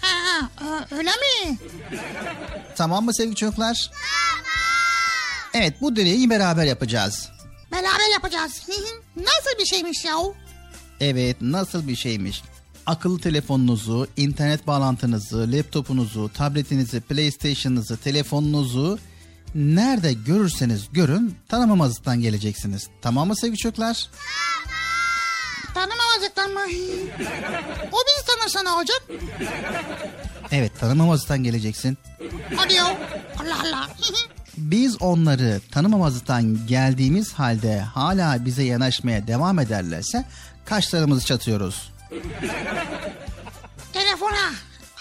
[0.00, 0.50] Ha,
[0.90, 1.58] öyle mi?
[2.76, 3.90] Tamam mı sevgili çocuklar?
[5.54, 7.28] Evet, bu deneyi beraber yapacağız.
[7.72, 8.62] Beraber yapacağız.
[9.16, 10.34] Nasıl bir şeymiş yahu?
[11.00, 12.42] Evet, nasıl bir şeymiş?
[12.86, 18.98] Akıllı telefonunuzu, internet bağlantınızı, laptopunuzu, tabletinizi, PlayStation'ınızı, telefonunuzu
[19.54, 22.88] nerede görürseniz görün tanımamazlıktan geleceksiniz.
[23.02, 24.10] Tamam mı sevgili çocuklar?
[25.74, 26.60] Tanımamazlıktan mı?
[27.92, 29.02] o bizi tanırsa ne olacak?
[30.52, 31.98] Evet tanımamazlıktan geleceksin.
[32.56, 32.84] Hadi ya.
[33.40, 33.88] Allah Allah.
[34.56, 40.24] Biz onları tanımamazlıktan geldiğimiz halde hala bize yanaşmaya devam ederlerse
[40.64, 41.92] kaşlarımızı çatıyoruz.
[43.92, 44.50] Telefona.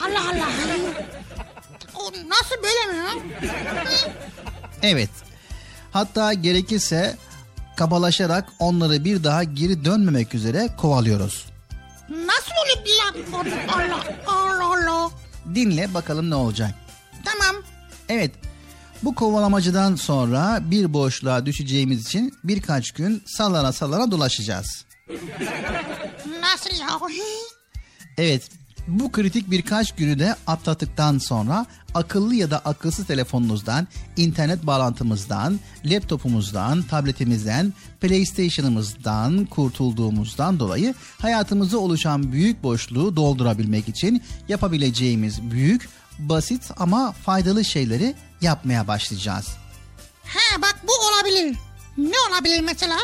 [0.01, 0.49] Allah Allah.
[1.95, 3.23] O nasıl böyle mi?
[4.81, 5.09] Evet.
[5.91, 7.17] Hatta gerekirse
[7.77, 11.45] kabalaşarak onları bir daha geri dönmemek üzere kovalıyoruz.
[12.09, 13.37] Nasıl oluyor lan?
[13.67, 14.65] Allah Allah.
[14.65, 15.11] Allah.
[15.55, 16.71] Dinle bakalım ne olacak.
[17.25, 17.63] Tamam.
[18.09, 18.31] Evet.
[19.03, 24.85] Bu kovalamacıdan sonra bir boşluğa düşeceğimiz için birkaç gün sallana sallana dolaşacağız.
[26.41, 26.99] Nasıl ya?
[28.17, 28.49] Evet.
[28.87, 36.81] Bu kritik birkaç günü de atlattıktan sonra akıllı ya da akılsız telefonunuzdan, internet bağlantımızdan, laptopumuzdan,
[36.81, 47.65] tabletimizden, PlayStation'ımızdan kurtulduğumuzdan dolayı hayatımızda oluşan büyük boşluğu doldurabilmek için yapabileceğimiz büyük, basit ama faydalı
[47.65, 49.47] şeyleri yapmaya başlayacağız.
[50.23, 51.57] He bak bu olabilir.
[51.97, 52.97] Ne olabilir mesela?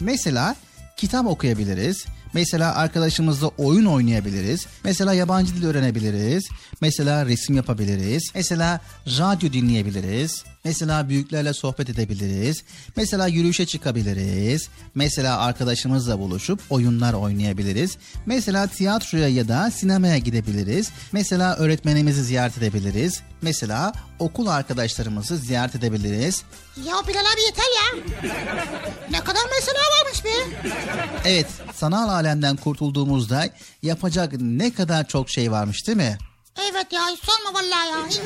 [0.00, 0.56] Mesela
[0.96, 2.06] kitap okuyabiliriz.
[2.34, 4.66] Mesela arkadaşımızla oyun oynayabiliriz.
[4.84, 6.48] Mesela yabancı dil öğrenebiliriz.
[6.80, 8.30] Mesela resim yapabiliriz.
[8.34, 10.44] Mesela radyo dinleyebiliriz.
[10.64, 12.62] Mesela büyüklerle sohbet edebiliriz.
[12.96, 14.68] Mesela yürüyüşe çıkabiliriz.
[14.94, 17.96] Mesela arkadaşımızla buluşup oyunlar oynayabiliriz.
[18.26, 20.90] Mesela tiyatroya ya da sinemaya gidebiliriz.
[21.12, 23.20] Mesela öğretmenimizi ziyaret edebiliriz.
[23.42, 26.42] Mesela okul arkadaşlarımızı ziyaret edebiliriz.
[26.76, 28.04] Ya Bilal abi yeter ya.
[29.10, 30.58] ne kadar mesela varmış be.
[31.24, 33.48] Evet, sanal alemden kurtulduğumuzda
[33.82, 36.18] yapacak ne kadar çok şey varmış değil mi?
[36.56, 38.24] Evet ya hiç sorma vallahi ya.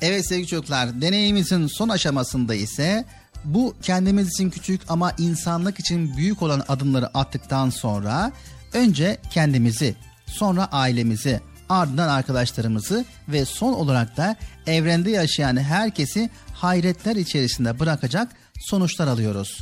[0.00, 3.04] Evet sevgili çocuklar, deneyimizin son aşamasında ise
[3.44, 8.32] bu kendimiz için küçük ama insanlık için büyük olan adımları attıktan sonra
[8.72, 9.94] önce kendimizi,
[10.26, 14.36] sonra ailemizi, ardından arkadaşlarımızı ve son olarak da
[14.66, 19.60] evrende yaşayan herkesi hayretler içerisinde bırakacak sonuçlar alıyoruz.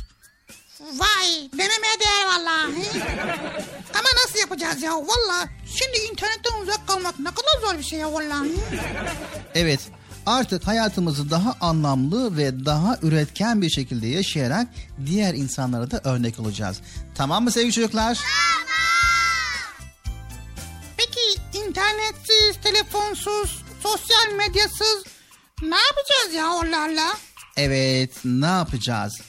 [0.99, 2.85] Vay denemeye değer vallahi.
[3.93, 5.49] Ama nasıl yapacağız ya vallahi.
[5.65, 8.51] Şimdi internetten uzak kalmak ne kadar zor bir şey ya vallahi.
[9.55, 9.79] Evet,
[10.25, 14.67] artık hayatımızı daha anlamlı ve daha üretken bir şekilde yaşayarak
[15.05, 16.77] diğer insanlara da örnek olacağız.
[17.15, 18.19] Tamam mı sevgili çocuklar?
[20.97, 25.03] Peki internetsiz, telefonsuz, sosyal medyasız
[25.61, 27.13] ne yapacağız ya onlarla?
[27.57, 29.21] Evet, ne yapacağız?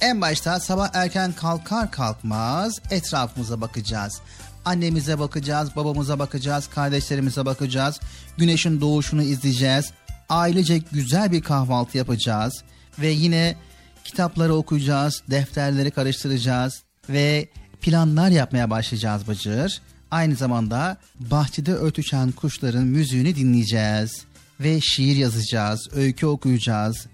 [0.00, 4.20] En başta sabah erken kalkar kalkmaz etrafımıza bakacağız.
[4.64, 8.00] Annemize bakacağız, babamıza bakacağız, kardeşlerimize bakacağız.
[8.38, 9.92] Güneşin doğuşunu izleyeceğiz.
[10.28, 12.62] Ailecek güzel bir kahvaltı yapacağız.
[12.98, 13.56] Ve yine
[14.04, 16.82] kitapları okuyacağız, defterleri karıştıracağız.
[17.08, 17.48] Ve
[17.80, 19.80] planlar yapmaya başlayacağız Bıcır.
[20.10, 24.24] Aynı zamanda bahçede ötüşen kuşların müziğini dinleyeceğiz.
[24.60, 27.06] Ve şiir yazacağız, öykü okuyacağız,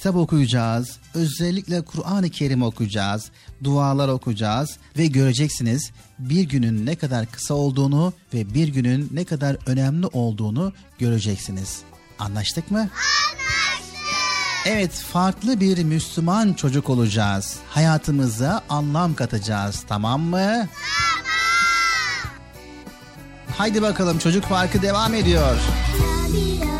[0.00, 0.98] kitap okuyacağız.
[1.14, 3.30] Özellikle Kur'an-ı Kerim okuyacağız.
[3.64, 9.56] Dualar okuyacağız ve göreceksiniz bir günün ne kadar kısa olduğunu ve bir günün ne kadar
[9.66, 11.78] önemli olduğunu göreceksiniz.
[12.18, 12.78] Anlaştık mı?
[12.78, 13.00] Anlaştık.
[14.66, 17.56] Evet, farklı bir Müslüman çocuk olacağız.
[17.68, 20.38] Hayatımıza anlam katacağız, tamam mı?
[20.38, 20.68] Tamam.
[23.58, 25.56] Haydi bakalım çocuk farkı devam ediyor.
[25.98, 26.79] Tabiata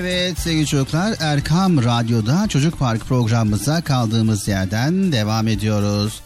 [0.00, 6.22] Evet sevgili çocuklar Erkam Radyo'da Çocuk Park programımıza kaldığımız yerden devam ediyoruz.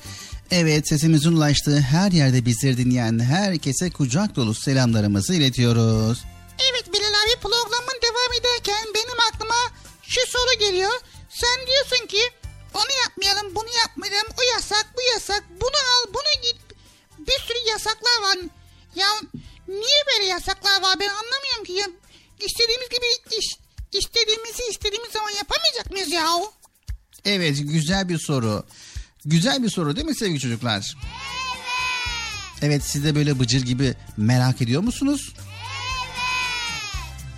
[0.50, 6.24] Evet sesimizin ulaştığı her yerde bizleri dinleyen herkese kucak dolu selamlarımızı iletiyoruz.
[6.70, 9.60] Evet Bilal abi programın devam ederken benim aklıma
[10.02, 10.92] şu soru geliyor.
[11.28, 12.22] Sen diyorsun ki
[12.74, 16.60] onu yapmayalım bunu yapmayalım o yasak bu yasak bunu al bunu git.
[17.18, 18.38] Bir sürü yasaklar var.
[18.94, 19.08] Ya
[19.68, 21.86] niye böyle yasaklar var ben anlamıyorum ki ya.
[22.46, 23.61] İstediğimiz gibi iş,
[23.92, 26.26] istediğimizi istediğimiz zaman yapamayacak mıyız ya?
[27.24, 28.64] Evet güzel bir soru.
[29.24, 30.96] Güzel bir soru değil mi sevgili çocuklar?
[32.62, 35.34] Evet siz de böyle Bıcır gibi merak ediyor musunuz?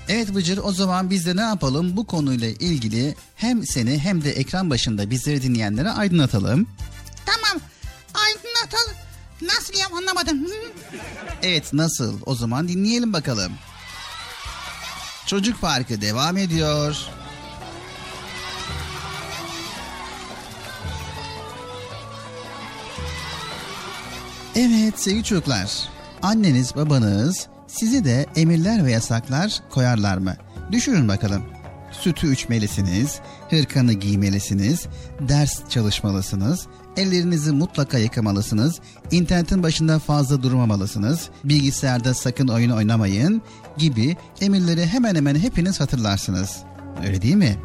[0.08, 4.32] Evet Bıcır o zaman biz de ne yapalım bu konuyla ilgili hem seni hem de
[4.32, 6.68] ekran başında bizleri dinleyenlere aydınlatalım.
[7.26, 7.62] Tamam
[8.14, 8.94] aydınlatalım.
[9.42, 10.46] Nasıl ya anlamadım.
[11.42, 13.52] Evet nasıl o zaman dinleyelim bakalım.
[15.26, 16.96] Çocuk Parkı devam ediyor.
[24.56, 25.88] Evet sevgili çocuklar.
[26.22, 30.36] Anneniz babanız sizi de emirler ve yasaklar koyarlar mı?
[30.72, 31.42] Düşünün bakalım.
[31.92, 33.20] Sütü içmelisiniz,
[33.50, 34.86] hırkanı giymelisiniz,
[35.20, 36.66] ders çalışmalısınız,
[36.96, 43.42] ellerinizi mutlaka yıkamalısınız, internetin başında fazla durmamalısınız, bilgisayarda sakın oyun oynamayın
[43.78, 46.56] gibi emirleri hemen hemen hepiniz hatırlarsınız.
[47.06, 47.56] Öyle değil mi?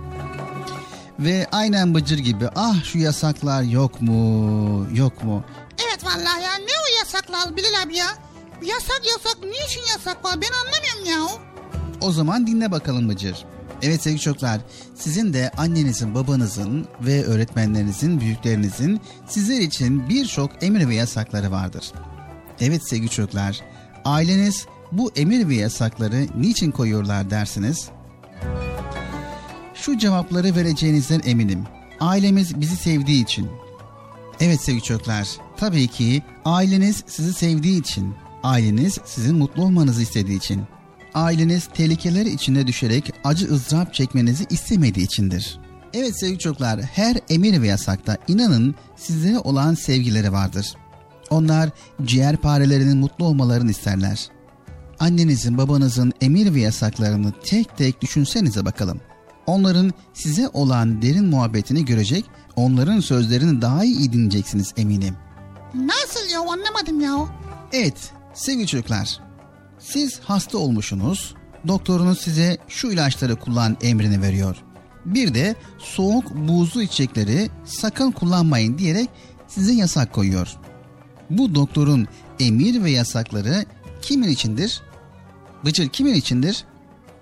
[1.20, 5.43] Ve aynen Bıcır gibi ah şu yasaklar yok mu yok mu
[5.88, 8.07] Evet vallahi ya ne o yasaklar Bilal abi ya?
[8.62, 11.39] Yasak yasak niçin yasak var ben anlamıyorum ya.
[12.01, 13.45] O zaman dinle bakalım Bıcır.
[13.82, 14.62] Evet sevgili çocuklar,
[14.95, 21.91] sizin de annenizin, babanızın ve öğretmenlerinizin, büyüklerinizin sizler için birçok emir ve yasakları vardır.
[22.60, 23.60] Evet sevgili çocuklar,
[24.05, 27.90] aileniz bu emir ve yasakları niçin koyuyorlar dersiniz?
[29.74, 31.64] Şu cevapları vereceğinizden eminim.
[32.00, 33.48] Ailemiz bizi sevdiği için.
[34.40, 35.28] Evet sevgili çocuklar,
[35.58, 40.62] tabii ki aileniz sizi sevdiği için, aileniz sizin mutlu olmanızı istediği için,
[41.14, 45.60] aileniz tehlikeler içine düşerek acı ızdırap çekmenizi istemediği içindir.
[45.94, 50.74] Evet sevgili çocuklar, her emir ve yasakta inanın sizlere olan sevgileri vardır.
[51.30, 51.70] Onlar
[52.04, 54.30] ciğerparelerinin mutlu olmalarını isterler.
[55.00, 59.02] Annenizin, babanızın emir ve yasaklarını tek tek düşünsenize bakalım.
[59.47, 62.26] Onların size olan derin muhabbetini görecek,
[62.56, 65.16] onların sözlerini daha iyi dinleyeceksiniz eminim.
[65.74, 67.28] Nasıl ya anlamadım ya.
[67.74, 69.20] Evet sevgili çocuklar.
[69.80, 71.36] Siz hasta olmuşsunuz.
[71.68, 74.56] Doktorunuz size şu ilaçları kullan emrini veriyor.
[75.06, 79.10] Bir de soğuk buzlu içecekleri sakın kullanmayın diyerek
[79.47, 80.58] size yasak koyuyor.
[81.30, 82.08] Bu doktorun
[82.39, 83.66] emir ve yasakları
[84.02, 84.82] kimin içindir?
[85.66, 86.66] Bıcır kimin içindir?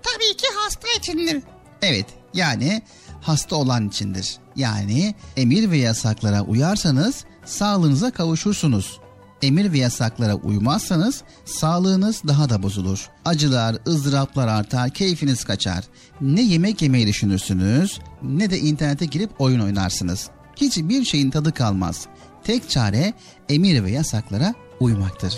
[0.02, 1.42] Tabii ki hasta içindir.
[1.82, 2.82] Evet yani
[3.20, 4.36] hasta olan içindir.
[4.56, 9.00] Yani emir ve yasaklara uyarsanız sağlığınıza kavuşursunuz.
[9.42, 13.08] Emir ve yasaklara uymazsanız sağlığınız daha da bozulur.
[13.24, 15.84] Acılar, ızdıraplar artar, keyfiniz kaçar.
[16.20, 20.30] Ne yemek yemeyi düşünürsünüz ne de internete girip oyun oynarsınız.
[20.56, 22.06] Hiçbir şeyin tadı kalmaz.
[22.44, 23.12] Tek çare
[23.48, 25.34] emir ve yasaklara uymaktır.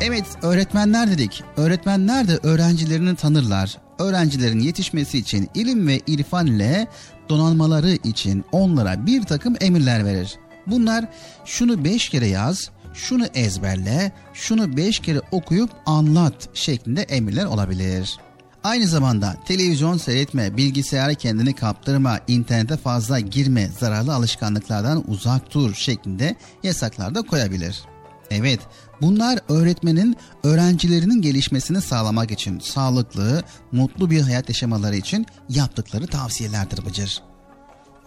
[0.00, 1.42] Evet öğretmenler dedik.
[1.56, 3.78] Öğretmenler de öğrencilerini tanırlar.
[3.98, 6.86] Öğrencilerin yetişmesi için ilim ve irfan ile
[7.28, 10.34] donanmaları için onlara bir takım emirler verir.
[10.66, 11.04] Bunlar
[11.44, 18.16] şunu beş kere yaz, şunu ezberle, şunu beş kere okuyup anlat şeklinde emirler olabilir.
[18.64, 26.36] Aynı zamanda televizyon seyretme, bilgisayara kendini kaptırma, internete fazla girme, zararlı alışkanlıklardan uzak dur şeklinde
[26.62, 27.82] yasaklar da koyabilir.
[28.30, 28.60] Evet,
[29.00, 37.22] bunlar öğretmenin öğrencilerinin gelişmesini sağlamak için, sağlıklı, mutlu bir hayat yaşamaları için yaptıkları tavsiyelerdir Bıcır.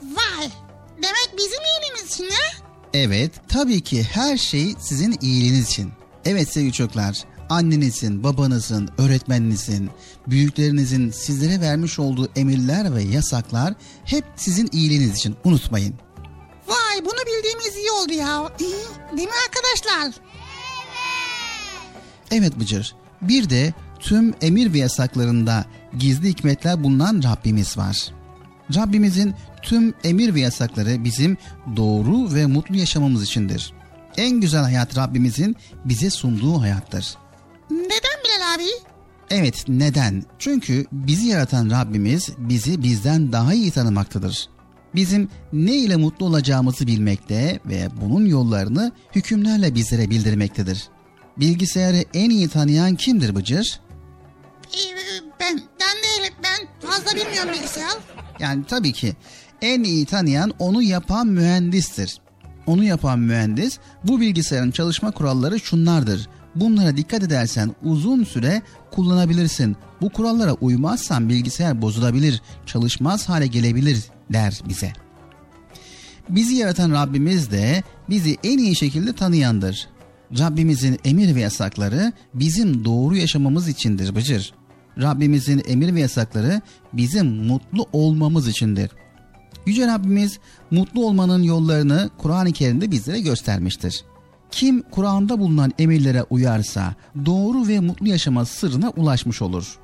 [0.03, 0.49] Vay.
[0.97, 2.65] Demek bizim iyiliğimiz için ha?
[2.93, 5.91] Evet, tabii ki her şey sizin iyiliğiniz için.
[6.25, 9.89] Evet sevgili çocuklar, annenizin, babanızın, öğretmeninizin,
[10.27, 13.73] büyüklerinizin sizlere vermiş olduğu emirler ve yasaklar
[14.05, 15.35] hep sizin iyiliğiniz için.
[15.43, 15.95] Unutmayın.
[16.69, 18.51] Vay bunu bildiğimiz iyi oldu ya.
[18.59, 20.23] İyi, değil mi arkadaşlar?
[22.31, 25.65] Evet Bıcır, bir de tüm emir ve yasaklarında
[25.99, 28.11] gizli hikmetler bulunan Rabbimiz var.
[28.75, 31.37] Rabbimizin tüm emir ve yasakları bizim
[31.75, 33.73] doğru ve mutlu yaşamamız içindir.
[34.17, 35.55] En güzel hayat Rabbimizin
[35.85, 37.17] bize sunduğu hayattır.
[37.71, 38.69] Neden Bilal abi?
[39.29, 40.23] Evet neden?
[40.39, 44.49] Çünkü bizi yaratan Rabbimiz bizi bizden daha iyi tanımaktadır.
[44.95, 50.87] Bizim ne ile mutlu olacağımızı bilmekte ve bunun yollarını hükümlerle bizlere bildirmektedir.
[51.37, 53.79] Bilgisayarı en iyi tanıyan kimdir Bıcır?
[54.73, 54.95] Ee,
[55.39, 57.97] ben, ben de ben fazla bilmiyorum bilgisayar.
[58.39, 59.15] Yani tabii ki
[59.61, 62.17] en iyi tanıyan onu yapan mühendistir.
[62.67, 66.29] Onu yapan mühendis bu bilgisayarın çalışma kuralları şunlardır.
[66.55, 68.61] Bunlara dikkat edersen uzun süre
[68.91, 69.77] kullanabilirsin.
[70.01, 74.93] Bu kurallara uymazsan bilgisayar bozulabilir, çalışmaz hale gelebilir der bize.
[76.29, 79.87] Bizi yaratan Rabbimiz de bizi en iyi şekilde tanıyandır.
[80.39, 84.53] Rabbimizin emir ve yasakları bizim doğru yaşamamız içindir Bıcır.
[85.01, 86.61] Rabbimizin emir ve yasakları
[86.93, 88.91] bizim mutlu olmamız içindir.
[89.65, 90.39] Yüce Rabbimiz
[90.71, 94.03] mutlu olmanın yollarını Kur'an-ı Kerim'de bizlere göstermiştir.
[94.51, 99.79] Kim Kur'an'da bulunan emirlere uyarsa doğru ve mutlu yaşama sırrına ulaşmış olur.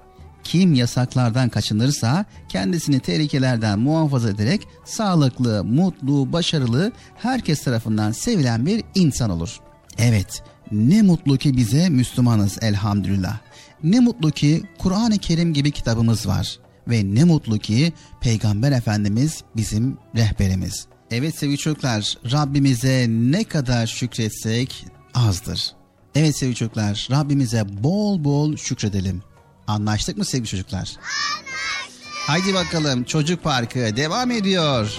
[0.46, 9.30] Kim yasaklardan kaçınırsa kendisini tehlikelerden muhafaza ederek sağlıklı, mutlu, başarılı, herkes tarafından sevilen bir insan
[9.30, 9.60] olur.
[9.98, 13.38] Evet, ne mutlu ki bize Müslümanız elhamdülillah.
[13.84, 19.98] Ne mutlu ki Kur'an-ı Kerim gibi kitabımız var ve ne mutlu ki Peygamber Efendimiz bizim
[20.16, 20.88] rehberimiz.
[21.12, 25.72] Evet sevgili çocuklar Rabbimize ne kadar şükretsek azdır.
[26.16, 29.22] Evet sevgili çocuklar Rabbimize bol bol şükredelim.
[29.68, 30.80] Anlaştık mı sevgili çocuklar?
[30.80, 32.06] Anlaştık.
[32.28, 34.98] Haydi bakalım çocuk parkı devam ediyor.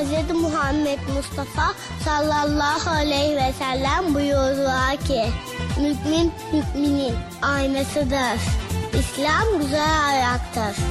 [0.00, 0.34] Hz.
[0.34, 1.74] Muhammed Mustafa
[2.04, 5.24] sallallahu aleyhi ve sellem buyurdular ki
[5.76, 8.40] Mümin müminin aynasıdır.
[8.98, 10.84] İslam güzel ayaktır.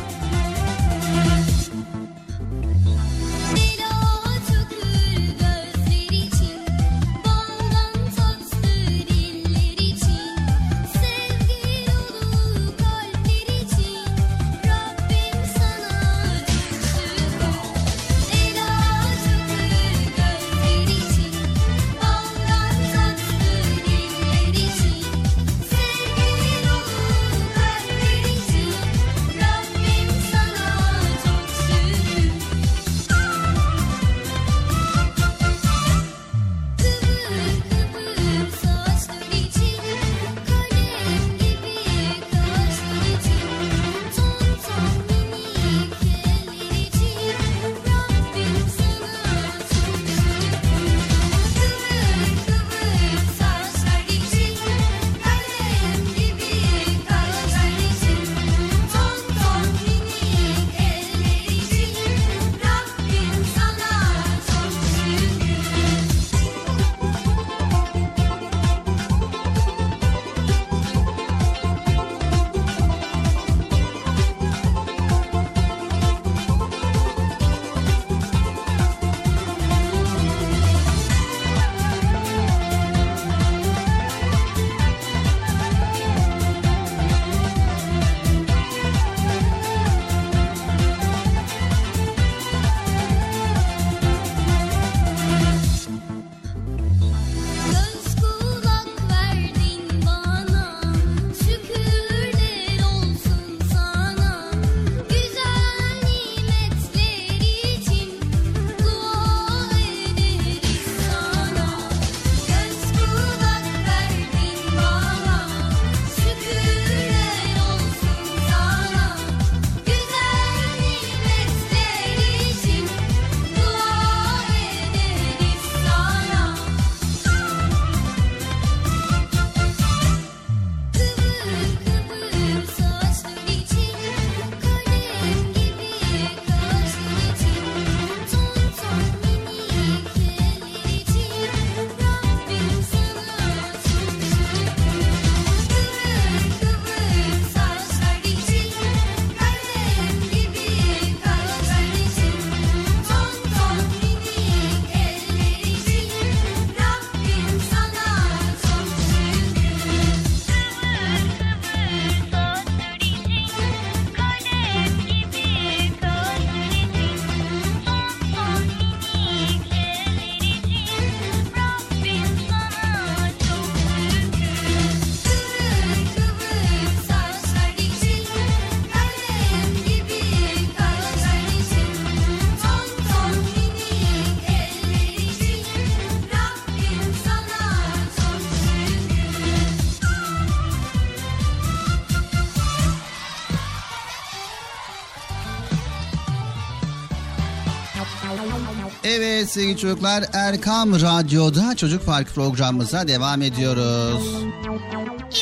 [199.49, 204.23] Evet sevgili çocuklar Erkam Radyo'da Çocuk Park programımıza devam ediyoruz.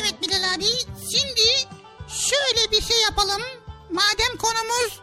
[0.00, 0.64] Evet Bilal abi
[1.10, 1.48] şimdi
[2.08, 3.42] şöyle bir şey yapalım.
[3.90, 5.00] Madem konumuz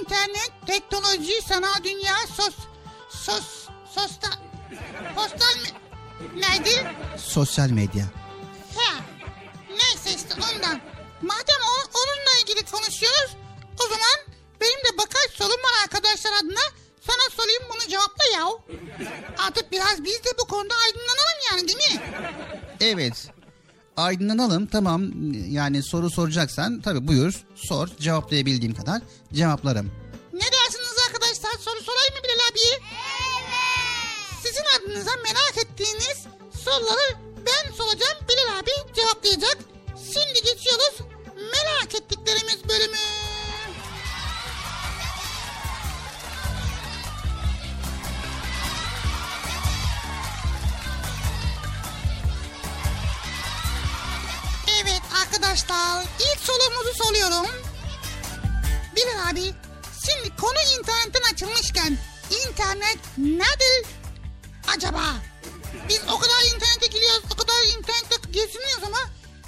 [0.00, 2.54] internet, teknoloji, sanal dünya, sos,
[3.08, 4.28] sos, sosta,
[5.14, 5.78] postal mı?
[6.34, 6.96] Neydi?
[7.16, 8.04] Sosyal medya.
[24.14, 25.02] Aydınlanalım tamam
[25.50, 29.02] yani soru soracaksan tabii buyur sor cevaplayabildiğim kadar
[29.32, 29.92] cevaplarım.
[30.32, 31.50] Ne dersiniz arkadaşlar?
[31.50, 32.78] Soru sorayım mı Bilal abiye?
[34.42, 36.18] Sizin adınıza merak ettiğiniz
[36.64, 38.18] soruları ben soracağım.
[38.28, 39.58] Bilal abi cevaplayacak.
[39.96, 40.94] Şimdi geçiyoruz
[41.36, 43.23] merak ettiklerimiz bölümü.
[55.24, 57.46] Arkadaşlar ilk sorumuzu soruyorum.
[58.96, 59.54] Bilal abi
[60.06, 61.98] şimdi konu internetten açılmışken
[62.48, 63.86] internet nedir
[64.76, 65.02] acaba?
[65.88, 68.98] Biz o kadar internete giriyoruz o kadar internette geziniyoruz ama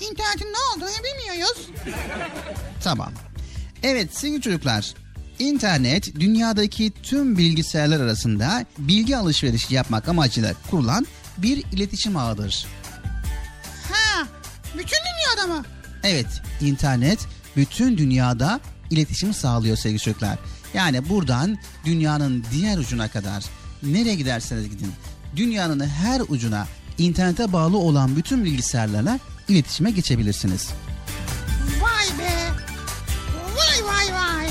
[0.00, 1.68] internetin ne olduğunu bilmiyoruz.
[2.84, 3.12] Tamam.
[3.82, 4.94] Evet sevgili çocuklar
[5.38, 11.06] internet dünyadaki tüm bilgisayarlar arasında bilgi alışverişi yapmak amacıyla kurulan
[11.38, 12.66] bir iletişim ağıdır.
[14.78, 15.64] Bütün dünyada mı?
[16.04, 16.26] Evet,
[16.60, 17.18] internet
[17.56, 18.60] bütün dünyada
[18.90, 20.38] iletişim sağlıyor sevgili çocuklar.
[20.74, 23.44] Yani buradan dünyanın diğer ucuna kadar
[23.82, 24.92] nereye giderseniz gidin
[25.36, 26.66] dünyanın her ucuna
[26.98, 29.18] internete bağlı olan bütün bilgisayarlarla
[29.48, 30.68] iletişime geçebilirsiniz.
[31.80, 32.32] Vay be.
[33.56, 34.48] Vay vay vay.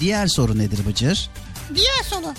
[0.00, 1.30] Diğer soru nedir Bıcır?
[1.74, 2.34] Diğer soru.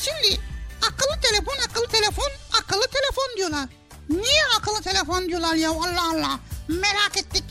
[0.00, 0.40] Şimdi
[0.82, 3.68] akıllı telefon akıllı telefon akıllı telefon diyorlar.
[4.08, 6.40] Niye akıllı telefon diyorlar ya Allah Allah.
[6.68, 7.44] Merak ettik.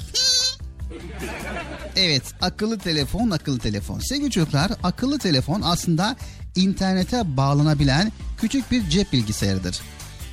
[1.95, 3.99] Evet, akıllı telefon, akıllı telefon.
[3.99, 6.15] Sevgili çocuklar, akıllı telefon aslında
[6.55, 9.79] internete bağlanabilen küçük bir cep bilgisayarıdır.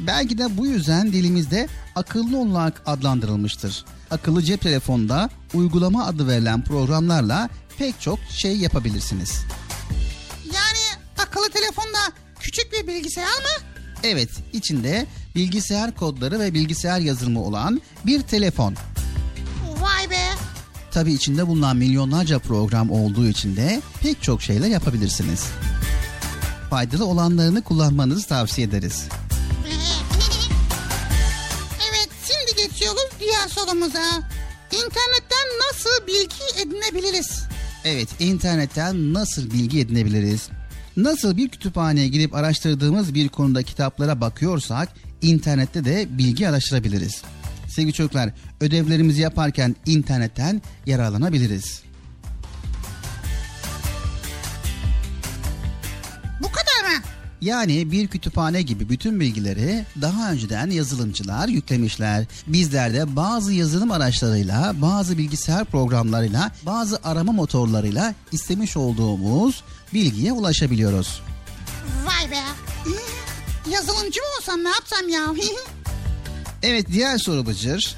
[0.00, 3.84] Belki de bu yüzden dilimizde akıllı olarak adlandırılmıştır.
[4.10, 7.48] Akıllı cep telefonda uygulama adı verilen programlarla
[7.78, 9.40] pek çok şey yapabilirsiniz.
[10.44, 11.98] Yani akıllı telefonda
[12.40, 13.64] küçük bir bilgisayar mı?
[14.02, 18.74] Evet, içinde bilgisayar kodları ve bilgisayar yazılımı olan bir telefon.
[19.80, 20.28] Vay be.
[20.90, 25.44] Tabii içinde bulunan milyonlarca program olduğu için de pek çok şeyler yapabilirsiniz.
[26.70, 29.08] Faydalı olanlarını kullanmanızı tavsiye ederiz.
[31.90, 34.28] evet şimdi geçiyoruz diğer sorumuza.
[34.72, 37.44] İnternetten nasıl bilgi edinebiliriz?
[37.84, 40.48] Evet, internetten nasıl bilgi edinebiliriz?
[40.96, 44.88] Nasıl bir kütüphaneye girip araştırdığımız bir konuda kitaplara bakıyorsak,
[45.24, 47.22] internette de bilgi araştırabiliriz.
[47.68, 51.82] Sevgili çocuklar, ödevlerimizi yaparken internetten yararlanabiliriz.
[56.40, 57.02] Bu kadar mı?
[57.40, 62.24] Yani bir kütüphane gibi bütün bilgileri daha önceden yazılımcılar yüklemişler.
[62.46, 69.64] Bizler de bazı yazılım araçlarıyla, bazı bilgisayar programlarıyla, bazı arama motorlarıyla istemiş olduğumuz
[69.94, 71.22] bilgiye ulaşabiliyoruz.
[72.06, 72.40] Vay be.
[73.70, 75.26] Yazılımcı mı olsam ne yapsam ya?
[76.62, 77.96] Evet diğer soru Bıcır.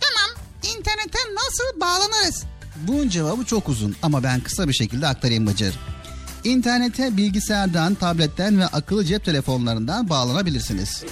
[0.00, 0.30] tamam.
[0.76, 2.44] İnternete nasıl bağlanırız?
[2.76, 5.74] Bunun cevabı çok uzun ama ben kısa bir şekilde aktarayım Bıcır.
[6.44, 11.02] İnternete bilgisayardan, tabletten ve akıllı cep telefonlarından bağlanabilirsiniz.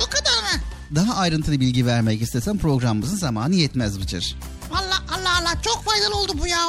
[0.00, 0.60] Bu kadar mı?
[0.94, 4.36] Daha ayrıntılı bilgi vermek istesem programımızın zamanı yetmez Bıcır.
[4.72, 6.68] Allah Allah Allah çok faydalı oldu bu ya.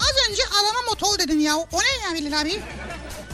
[0.00, 1.56] Az önce arama motor dedin ya.
[1.56, 2.60] O ne ya Bilal abi?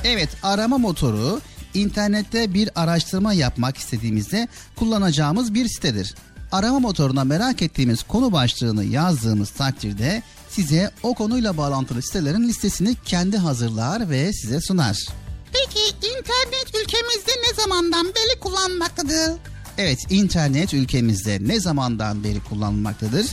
[0.04, 1.40] Evet arama motoru
[1.74, 6.14] internette bir araştırma yapmak istediğimizde kullanacağımız bir sitedir.
[6.52, 13.36] Arama motoruna merak ettiğimiz konu başlığını yazdığımız takdirde size o konuyla bağlantılı sitelerin listesini kendi
[13.36, 15.06] hazırlar ve size sunar.
[15.52, 19.38] Peki internet ülkemizde ne zamandan beri kullanmaktadır?
[19.78, 23.26] Evet internet ülkemizde ne zamandan beri kullanılmaktadır?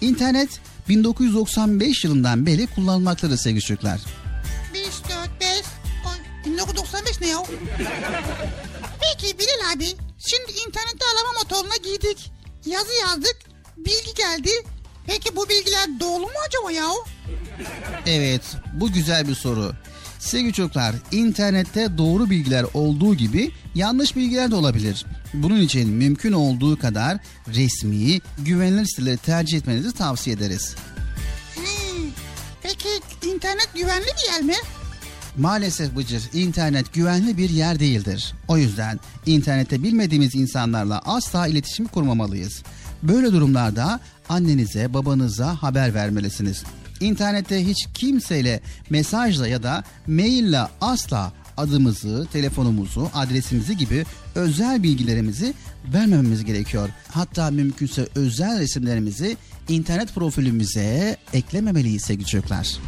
[0.00, 4.00] İnternet 1995 yılından beri kullanılmaktadır sevgili çocuklar.
[7.06, 7.42] 5, 4, 5, 1995 ne ya?
[9.00, 9.86] Peki Bilal abi,
[10.18, 12.32] şimdi internette arama motoruna girdik.
[12.66, 13.36] Yazı yazdık,
[13.76, 14.50] bilgi geldi.
[15.06, 16.88] Peki bu bilgiler doğru mu acaba ya?
[18.06, 18.42] Evet,
[18.72, 19.72] bu güzel bir soru.
[20.18, 25.06] Sevgili çocuklar, internette doğru bilgiler olduğu gibi yanlış bilgiler de olabilir.
[25.34, 30.74] Bunun için mümkün olduğu kadar resmi, güvenilir siteleri tercih etmenizi tavsiye ederiz.
[31.54, 32.10] Hmm,
[32.62, 32.88] Peki
[33.26, 34.54] İnternet güvenli bir yer mi?
[35.38, 38.34] Maalesef Bıcır, internet güvenli bir yer değildir.
[38.48, 42.62] O yüzden internette bilmediğimiz insanlarla asla iletişim kurmamalıyız.
[43.02, 46.64] Böyle durumlarda annenize, babanıza haber vermelisiniz.
[47.00, 48.60] İnternette hiç kimseyle
[48.90, 54.04] mesajla ya da maille asla adımızı, telefonumuzu, adresimizi gibi
[54.34, 55.54] özel bilgilerimizi
[55.94, 56.88] vermememiz gerekiyor.
[57.08, 59.36] Hatta mümkünse özel resimlerimizi
[59.68, 62.78] internet profilimize eklememeliyiz sevgili çocuklar.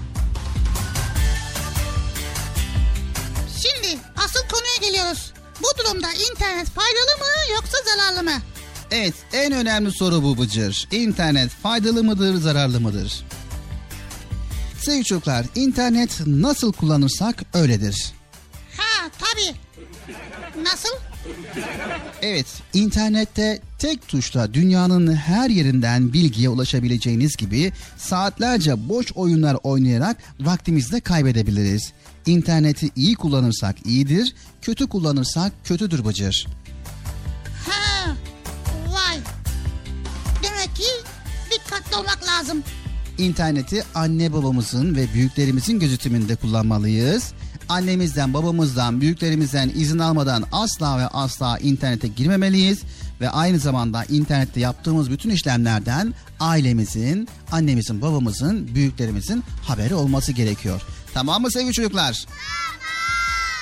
[5.63, 8.43] Bu durumda internet faydalı mı yoksa zararlı mı?
[8.91, 10.89] Evet en önemli soru bu Bıcır.
[10.91, 13.25] İnternet faydalı mıdır zararlı mıdır?
[14.81, 18.13] Sevgili çocuklar internet nasıl kullanırsak öyledir.
[18.77, 19.57] Ha tabii.
[20.63, 20.89] Nasıl?
[22.23, 30.93] Evet internette tek tuşla dünyanın her yerinden bilgiye ulaşabileceğiniz gibi saatlerce boş oyunlar oynayarak vaktimizi
[30.93, 31.93] de kaybedebiliriz.
[32.27, 36.47] İnterneti iyi kullanırsak iyidir, kötü kullanırsak kötüdür Bıcır.
[37.69, 38.17] Ha.
[38.87, 39.19] Vay.
[40.43, 40.83] Demek ki
[41.51, 42.63] dikkatli olmak lazım.
[43.19, 47.33] İnterneti anne babamızın ve büyüklerimizin gözetiminde kullanmalıyız.
[47.69, 52.83] Annemizden, babamızdan, büyüklerimizden izin almadan asla ve asla internete girmemeliyiz
[53.21, 60.83] ve aynı zamanda internette yaptığımız bütün işlemlerden ailemizin, annemizin, babamızın, büyüklerimizin haberi olması gerekiyor.
[61.15, 62.27] Tamam mı sevgili çocuklar?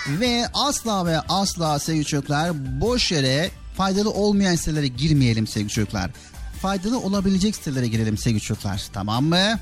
[0.07, 6.11] Ve asla ve asla sevgili çocuklar boş yere faydalı olmayan sitelere girmeyelim sevgili çocuklar.
[6.63, 8.83] Faydalı olabilecek sitelere girelim sevgili çocuklar.
[8.93, 9.37] Tamam mı?
[9.37, 9.59] Tamam.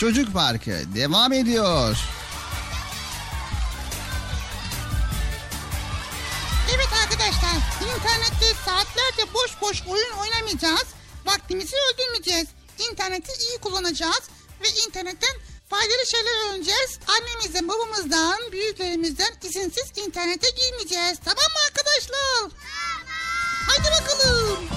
[0.00, 1.96] Çocuk Parkı devam ediyor.
[6.74, 10.86] Evet arkadaşlar internette saatlerce boş boş oyun oynamayacağız.
[11.26, 12.48] Vaktimizi öldürmeyeceğiz.
[12.90, 14.22] İnterneti iyi kullanacağız
[14.62, 15.36] ve internetten
[15.70, 16.98] faydalı şeyler öğreneceğiz.
[17.06, 21.18] Annemizden, babamızdan, büyüklerimizden izinsiz internete girmeyeceğiz.
[21.24, 22.50] Tamam mı arkadaşlar?
[23.68, 24.68] Hadi bakalım.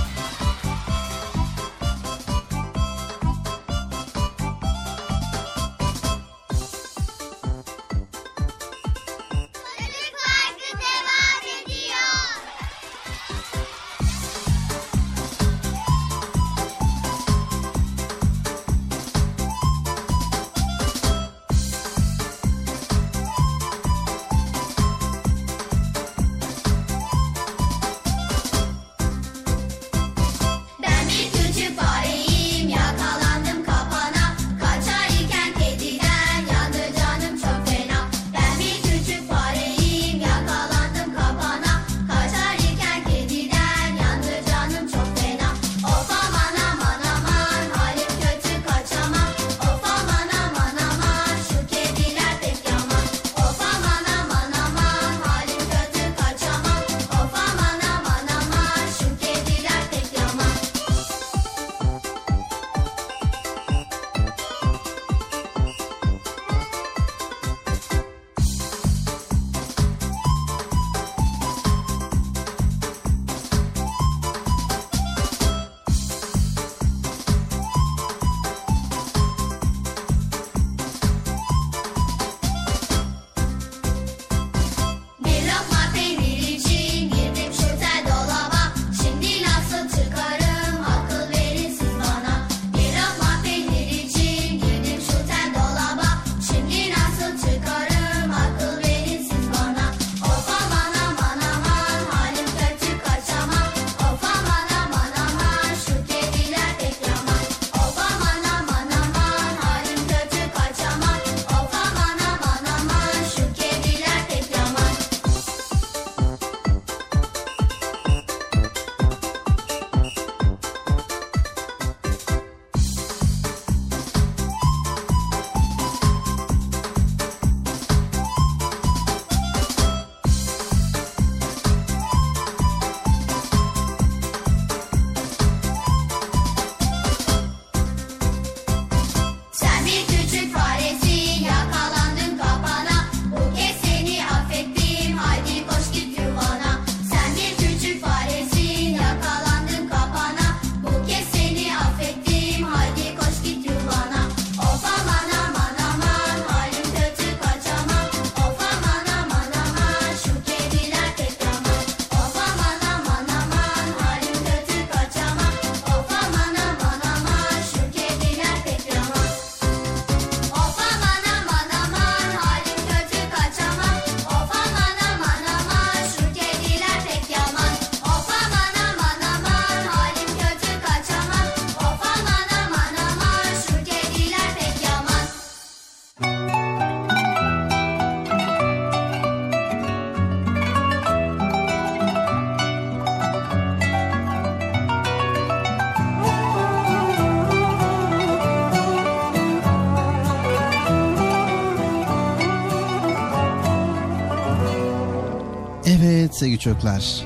[206.63, 207.25] Çocuklar.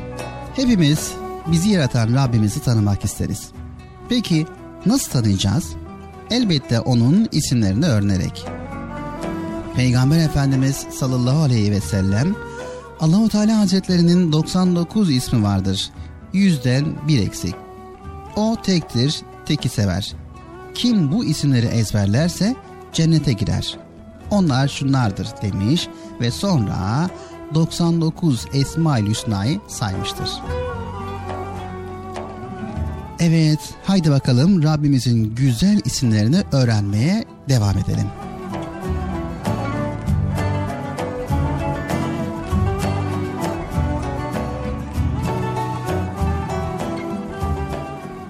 [0.55, 1.11] Hepimiz
[1.47, 3.49] bizi yaratan Rabbimizi tanımak isteriz.
[4.09, 4.45] Peki
[4.85, 5.73] nasıl tanıyacağız?
[6.31, 8.45] Elbette onun isimlerini öğrenerek.
[9.75, 12.35] Peygamber Efendimiz sallallahu aleyhi ve sellem
[12.99, 15.89] Allahu Teala Hazretlerinin 99 ismi vardır.
[16.33, 17.55] Yüzden bir eksik.
[18.35, 20.15] O tektir, teki sever.
[20.73, 22.55] Kim bu isimleri ezberlerse
[22.93, 23.77] cennete girer.
[24.31, 25.87] Onlar şunlardır demiş
[26.21, 27.09] ve sonra
[27.53, 30.29] 99 Esma-ül Hüsna'yı saymıştır.
[33.19, 38.07] Evet, haydi bakalım Rabbimizin güzel isimlerini öğrenmeye devam edelim.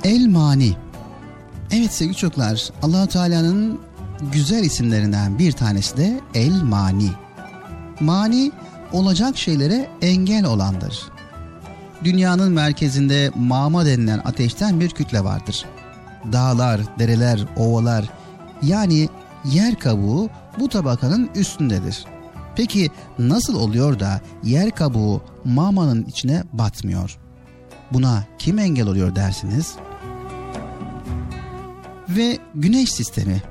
[0.03, 0.73] El Mani.
[1.71, 3.79] Evet sevgili çocuklar, allah Teala'nın
[4.31, 7.11] güzel isimlerinden bir tanesi de El Mani.
[7.99, 8.51] Mani,
[8.91, 11.03] olacak şeylere engel olandır.
[12.03, 15.65] Dünyanın merkezinde mama denilen ateşten bir kütle vardır.
[16.31, 18.05] Dağlar, dereler, ovalar
[18.61, 19.09] yani
[19.45, 20.29] yer kabuğu
[20.59, 22.05] bu tabakanın üstündedir.
[22.55, 27.17] Peki nasıl oluyor da yer kabuğu mamanın içine batmıyor?
[27.91, 29.75] Buna kim engel oluyor dersiniz?
[32.09, 33.41] Ve güneş sistemi.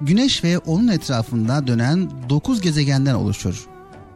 [0.00, 3.66] Güneş ve onun etrafında dönen 9 gezegenden oluşur.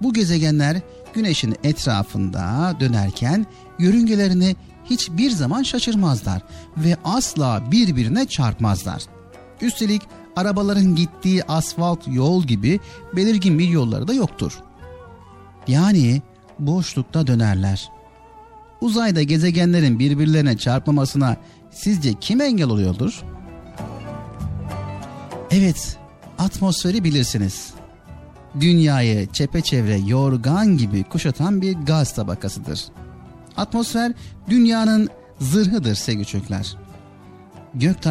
[0.03, 0.81] Bu gezegenler
[1.15, 3.47] güneşin etrafında dönerken
[3.79, 6.43] yörüngelerini hiçbir zaman şaşırmazlar
[6.77, 9.03] ve asla birbirine çarpmazlar.
[9.61, 10.03] Üstelik
[10.37, 12.81] arabaların gittiği asfalt yol gibi
[13.17, 14.61] belirgin bir yolları da yoktur.
[15.69, 16.23] Yani
[16.59, 17.91] boşlukta dönerler.
[18.81, 21.37] Uzayda gezegenlerin birbirlerine çarpmamasına
[21.71, 23.23] sizce kim engel oluyordur?
[25.51, 25.99] Evet,
[26.39, 27.76] atmosferi bilirsiniz.
[28.61, 32.85] Dünyayı çepeçevre yorgan gibi kuşatan bir gaz tabakasıdır.
[33.57, 34.13] Atmosfer
[34.51, 35.09] dünyanın
[35.41, 36.77] zırhıdır sevgili çocuklar.
[37.75, 38.07] Gök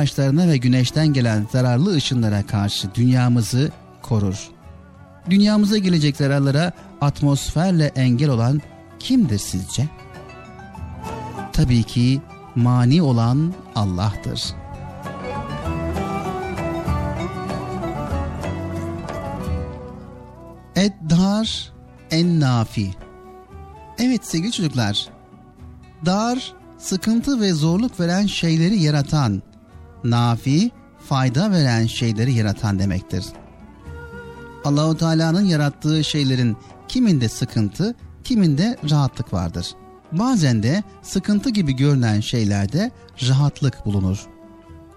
[0.47, 3.71] ve güneşten gelen zararlı ışınlara karşı dünyamızı
[4.01, 4.49] korur.
[5.29, 6.71] Dünyamıza gelecek zararlara
[7.01, 8.61] atmosferle engel olan
[8.99, 9.89] kimdir sizce?
[11.53, 12.21] Tabii ki
[12.55, 14.64] mani olan Allah'tır.
[21.45, 21.71] Eddar
[22.11, 22.91] en nafi.
[23.99, 25.07] Evet sevgili çocuklar.
[26.05, 29.41] Dar, sıkıntı ve zorluk veren şeyleri yaratan,
[30.03, 33.25] nafi, fayda veren şeyleri yaratan demektir.
[34.63, 39.67] Allahu Teala'nın yarattığı şeylerin kiminde sıkıntı, kiminde rahatlık vardır.
[40.11, 42.91] Bazen de sıkıntı gibi görünen şeylerde
[43.27, 44.27] rahatlık bulunur.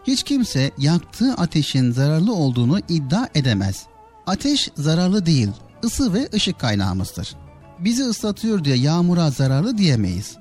[0.06, 3.86] Hiç kimse yaktığı ateşin zararlı olduğunu iddia edemez.
[4.26, 5.48] Ateş zararlı değil,
[5.84, 7.36] ısı ve ışık kaynağımızdır.
[7.78, 10.36] Bizi ıslatıyor diye yağmura zararlı diyemeyiz.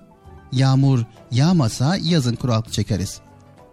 [0.52, 3.20] Yağmur yağmasa yazın kuraklık çekeriz.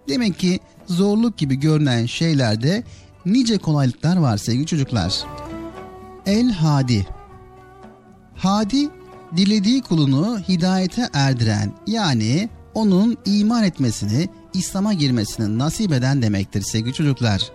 [0.09, 2.85] Demek ki zorluk gibi görünen şeylerde
[3.27, 5.25] nice kolaylıklar var sevgili çocuklar.
[6.27, 7.07] El Hadi
[8.37, 8.89] Hadi
[9.37, 17.53] dilediği kulunu hidayete erdiren yani onun iman etmesini, İslam'a girmesini nasip eden demektir sevgili çocuklar.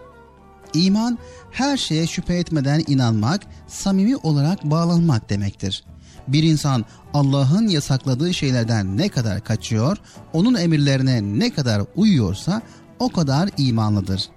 [0.74, 1.18] İman
[1.52, 5.84] her şeye şüphe etmeden inanmak, samimi olarak bağlanmak demektir.
[6.28, 9.98] Bir insan Allah'ın yasakladığı şeylerden ne kadar kaçıyor,
[10.34, 12.62] onun emirlerine ne kadar uyuyorsa
[13.00, 14.30] o kadar imanlıdır.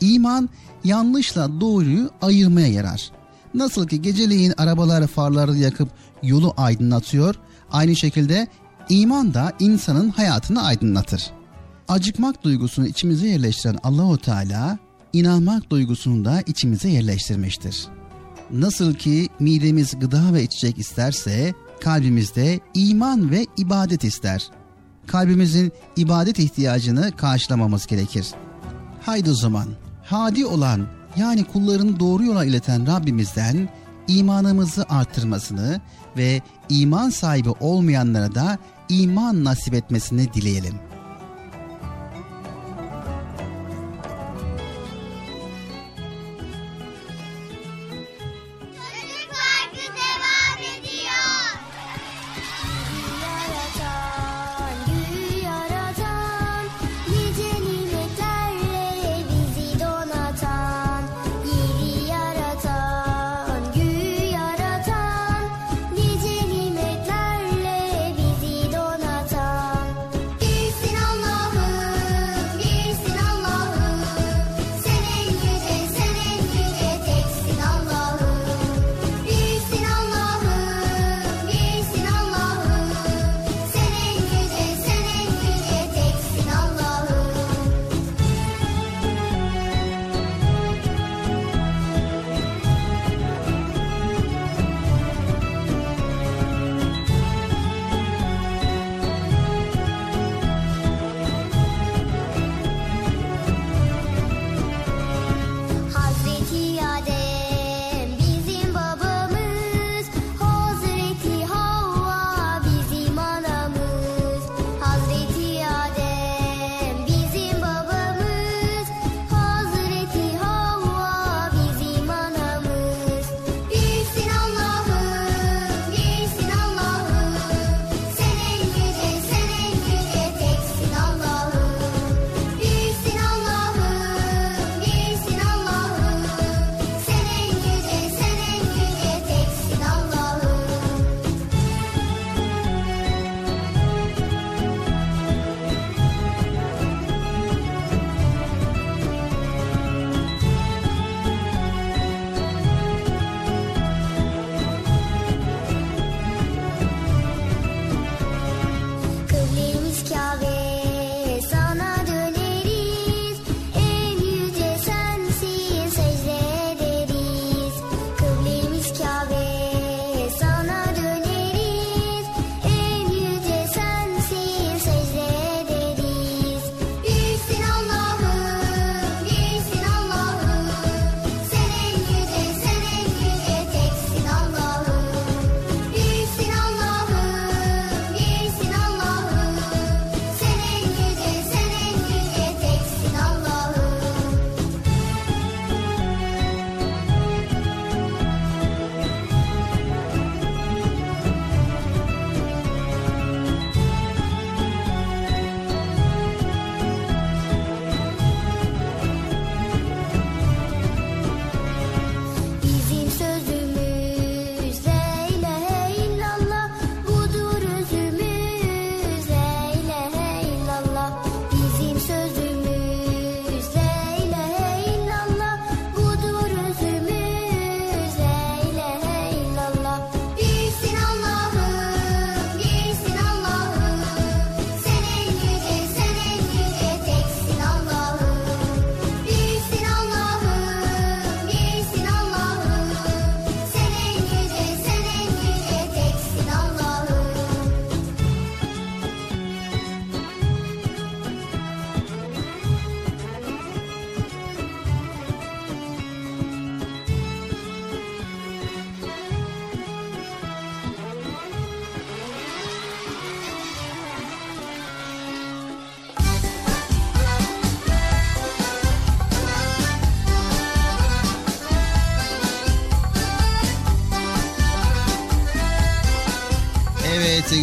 [0.00, 0.48] İman
[0.84, 3.10] yanlışla doğruyu ayırmaya yarar.
[3.54, 5.88] Nasıl ki geceleyin arabalar farlarını yakıp
[6.22, 7.34] yolu aydınlatıyor,
[7.72, 8.48] aynı şekilde
[8.88, 11.30] iman da insanın hayatını aydınlatır.
[11.88, 14.78] Acıkmak duygusunu içimize yerleştiren Allahu Teala
[15.12, 17.86] inanmak duygusunu da içimize yerleştirmiştir.
[18.50, 24.50] Nasıl ki midemiz gıda ve içecek isterse kalbimizde iman ve ibadet ister.
[25.06, 28.26] Kalbimizin ibadet ihtiyacını karşılamamız gerekir.
[29.02, 29.68] Haydi o zaman
[30.04, 30.86] hadi olan
[31.16, 33.68] yani kullarını doğru yola ileten Rabbimizden
[34.08, 35.80] imanımızı arttırmasını
[36.16, 38.58] ve iman sahibi olmayanlara da
[38.88, 40.89] iman nasip etmesini dileyelim.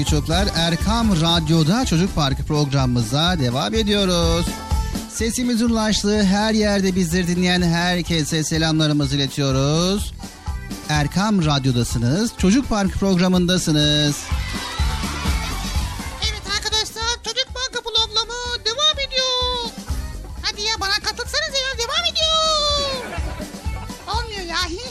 [0.10, 4.46] Çocuklar Erkam Radyo'da Çocuk Parkı programımıza devam ediyoruz.
[5.10, 10.14] Sesimizin ulaştığı her yerde bizleri dinleyen herkese selamlarımızı iletiyoruz.
[10.90, 12.32] Erkam Radyo'dasınız.
[12.38, 14.24] Çocuk Parkı programındasınız.
[16.30, 19.72] Evet arkadaşlar Çocuk Parkı programı devam ediyor.
[20.42, 23.18] Hadi ya bana katılsanız ya devam ediyor.
[24.16, 24.58] Olmuyor ya.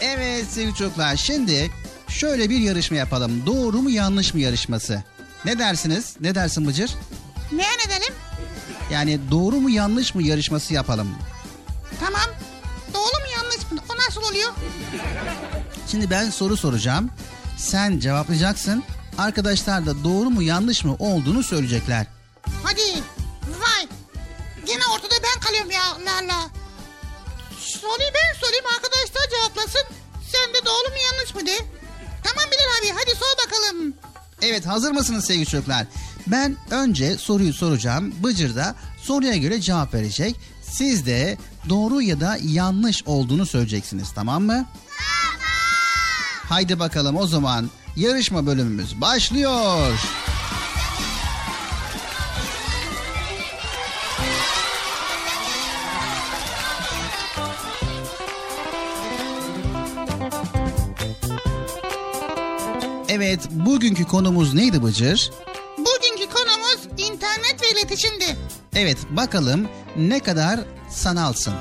[0.00, 1.70] Evet sevgili çocuklar şimdi
[2.18, 3.46] şöyle bir yarışma yapalım.
[3.46, 5.02] Doğru mu yanlış mı yarışması?
[5.44, 6.16] Ne dersiniz?
[6.20, 6.90] Ne dersin Bıcır?
[7.52, 8.14] ne edelim?
[8.92, 11.14] Yani doğru mu yanlış mı yarışması yapalım.
[12.00, 12.28] Tamam.
[12.94, 13.78] Doğru mu yanlış mı?
[13.92, 14.50] O nasıl oluyor?
[15.90, 17.10] Şimdi ben soru soracağım.
[17.56, 18.84] Sen cevaplayacaksın.
[19.18, 22.06] Arkadaşlar da doğru mu yanlış mı olduğunu söyleyecekler.
[22.62, 23.02] Hadi.
[23.60, 23.88] Vay.
[24.66, 25.82] Gene ortada ben kalıyorum ya.
[25.84, 26.48] Allah Allah.
[27.58, 29.82] Soruyu ben sorayım arkadaşlar cevaplasın.
[30.32, 31.77] Sen de doğru mu yanlış mı de.
[32.78, 33.94] Abi hadi sor bakalım.
[34.42, 35.86] Evet hazır mısınız sevgili çocuklar?
[36.26, 38.14] Ben önce soruyu soracağım.
[38.22, 40.36] Bıcır da soruya göre cevap verecek.
[40.62, 41.38] Siz de
[41.68, 44.66] doğru ya da yanlış olduğunu söyleyeceksiniz tamam mı?
[44.98, 45.40] Tamam.
[46.48, 49.98] Haydi bakalım o zaman yarışma bölümümüz başlıyor.
[63.28, 65.30] Evet bugünkü konumuz neydi Bıcır?
[65.78, 68.24] Bugünkü konumuz internet ve iletişimdi.
[68.74, 70.60] Evet bakalım ne kadar
[70.90, 71.54] sanalsın.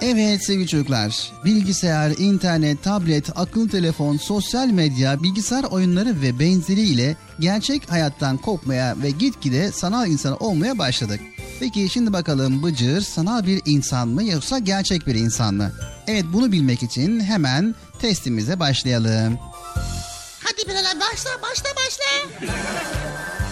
[0.00, 7.90] Evet sevgili çocuklar, bilgisayar, internet, tablet, akıllı telefon, sosyal medya, bilgisayar oyunları ve benzeriyle gerçek
[7.90, 11.20] hayattan kopmaya ve gitgide sanal insan olmaya başladık.
[11.60, 15.72] Peki şimdi bakalım Bıcır sanal bir insan mı yoksa gerçek bir insan mı?
[16.06, 19.38] Evet bunu bilmek için hemen testimize başlayalım.
[20.44, 22.04] Hadi abi başla başla başla.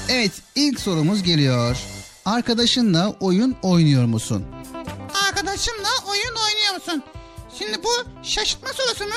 [0.08, 1.76] Evet ilk sorumuz geliyor.
[2.24, 4.44] Arkadaşınla oyun oynuyor musun?
[5.28, 7.02] Arkadaşımla oyun oynuyor musun?
[7.58, 7.90] Şimdi bu
[8.22, 9.14] şaşırtma sorusu mu?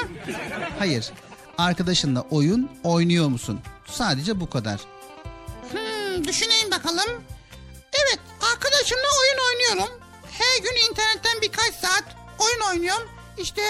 [0.79, 1.11] Hayır.
[1.57, 3.59] Arkadaşınla oyun oynuyor musun?
[3.91, 4.79] Sadece bu kadar.
[5.71, 7.23] Hmm, düşüneyim bakalım.
[7.93, 8.19] Evet
[8.53, 9.99] arkadaşımla oyun oynuyorum.
[10.31, 12.03] Her gün internetten birkaç saat
[12.39, 13.09] oyun oynuyorum.
[13.37, 13.61] İşte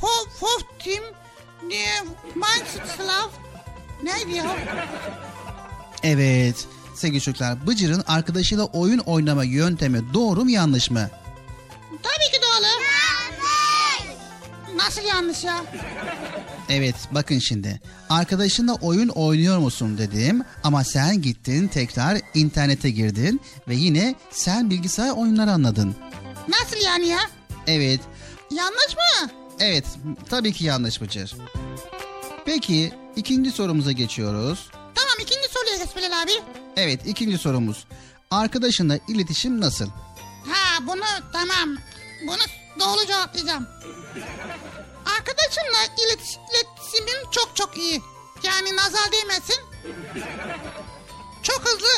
[0.00, 1.04] Fov, Fov Team
[1.70, 1.88] diye
[2.34, 3.34] Minecraft
[4.02, 4.56] neydi ya?
[6.02, 6.66] Evet.
[6.94, 11.10] Sevgili çocuklar, Bıcır'ın arkadaşıyla oyun oynama yöntemi doğru mu yanlış mı?
[12.02, 12.66] Tabii ki doğru.
[14.76, 15.64] Nasıl yanlış ya?
[16.68, 17.80] Evet, bakın şimdi.
[18.10, 25.10] Arkadaşınla oyun oynuyor musun dedim ama sen gittin tekrar internete girdin ve yine sen bilgisayar
[25.10, 25.96] oyunları anladın.
[26.48, 27.20] Nasıl yani ya?
[27.66, 28.00] Evet,
[28.50, 29.30] Yanlış mı?
[29.60, 29.84] Evet
[30.30, 31.34] tabii ki yanlış Bıcır.
[32.44, 34.70] Peki ikinci sorumuza geçiyoruz.
[34.72, 36.32] Tamam ikinci soruya geç Bilal abi.
[36.76, 37.86] Evet ikinci sorumuz.
[38.30, 39.86] Arkadaşınla iletişim nasıl?
[40.48, 41.76] Ha bunu tamam.
[42.26, 42.42] Bunu
[42.80, 43.66] doğru cevaplayacağım.
[45.18, 48.02] Arkadaşımla iletiş, iletişimim çok çok iyi.
[48.42, 49.56] Yani nazar değmesin.
[51.42, 51.88] Çok hızlı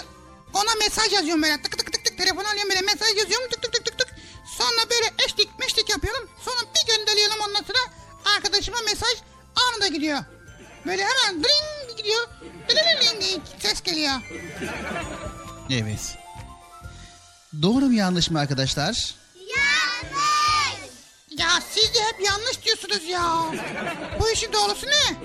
[0.54, 3.72] ona mesaj yazıyorum böyle tık tık tık tık telefon alıyorum böyle mesaj yazıyorum tık tık
[3.72, 4.11] tık tık tık.
[4.58, 6.30] Sonra böyle eşlik meşlik yapıyorum.
[6.44, 7.78] Sonra bir gönderiyorum ondan sonra
[8.36, 9.18] arkadaşıma mesaj
[9.56, 10.24] anında gidiyor.
[10.86, 12.28] Böyle hemen dring gidiyor.
[12.68, 14.12] Dring diye ses geliyor.
[15.70, 16.18] Evet.
[17.62, 19.14] Doğru mu yanlış mı arkadaşlar?
[21.38, 23.44] Ya siz de hep yanlış diyorsunuz ya.
[24.20, 25.16] Bu işin doğrusu ne?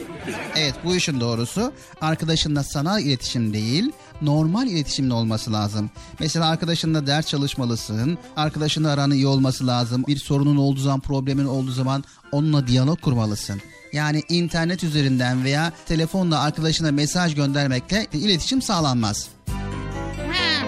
[0.56, 5.90] Evet bu işin doğrusu arkadaşınla sanal iletişim değil normal iletişimle olması lazım.
[6.20, 8.18] Mesela arkadaşınla ders çalışmalısın.
[8.36, 10.04] Arkadaşınla aranın iyi olması lazım.
[10.08, 13.62] Bir sorunun olduğu zaman problemin olduğu zaman onunla diyalog kurmalısın.
[13.94, 19.30] Yani internet üzerinden veya telefonla arkadaşına mesaj göndermekle iletişim sağlanmaz.
[20.18, 20.68] Ha.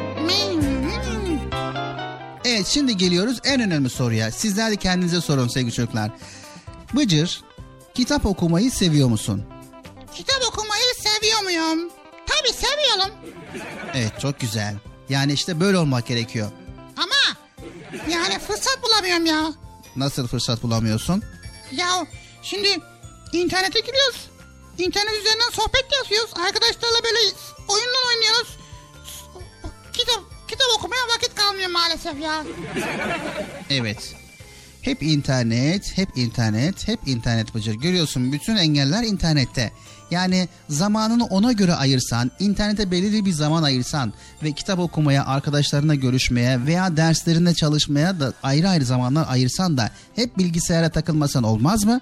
[2.46, 4.32] Evet şimdi geliyoruz en önemli soruya.
[4.32, 6.12] Sizler de kendinize sorun sevgili çocuklar.
[6.94, 7.42] Bıcır
[7.94, 9.44] kitap okumayı seviyor musun?
[10.16, 11.90] Kitap okumayı seviyor muyum?
[12.26, 13.16] Tabii seviyorum.
[13.94, 14.76] Evet çok güzel.
[15.10, 16.52] Yani işte böyle olmak gerekiyor.
[16.98, 17.38] Ama
[18.10, 19.54] yani fırsat bulamıyorum ya.
[19.96, 21.24] Nasıl fırsat bulamıyorsun?
[21.72, 22.08] Ya
[22.42, 22.78] şimdi
[23.34, 24.30] internete giriyoruz.
[24.78, 26.32] İnternet üzerinden sohbet yapıyoruz.
[26.46, 27.20] Arkadaşlarla böyle
[27.68, 28.58] oyunlar oynuyoruz.
[29.94, 32.44] Kitap kitap okumaya vakit kalmıyor maalesef ya.
[33.70, 34.16] Evet.
[34.82, 37.74] Hep internet, hep internet, hep internet Bıcır.
[37.74, 39.72] Görüyorsun bütün engeller internette.
[40.12, 44.14] Yani zamanını ona göre ayırsan, internete belirli bir zaman ayırsan
[44.44, 50.38] ve kitap okumaya, arkadaşlarına görüşmeye veya derslerinde çalışmaya da ayrı ayrı zamanlar ayırsan da hep
[50.38, 52.02] bilgisayara takılmasan olmaz mı?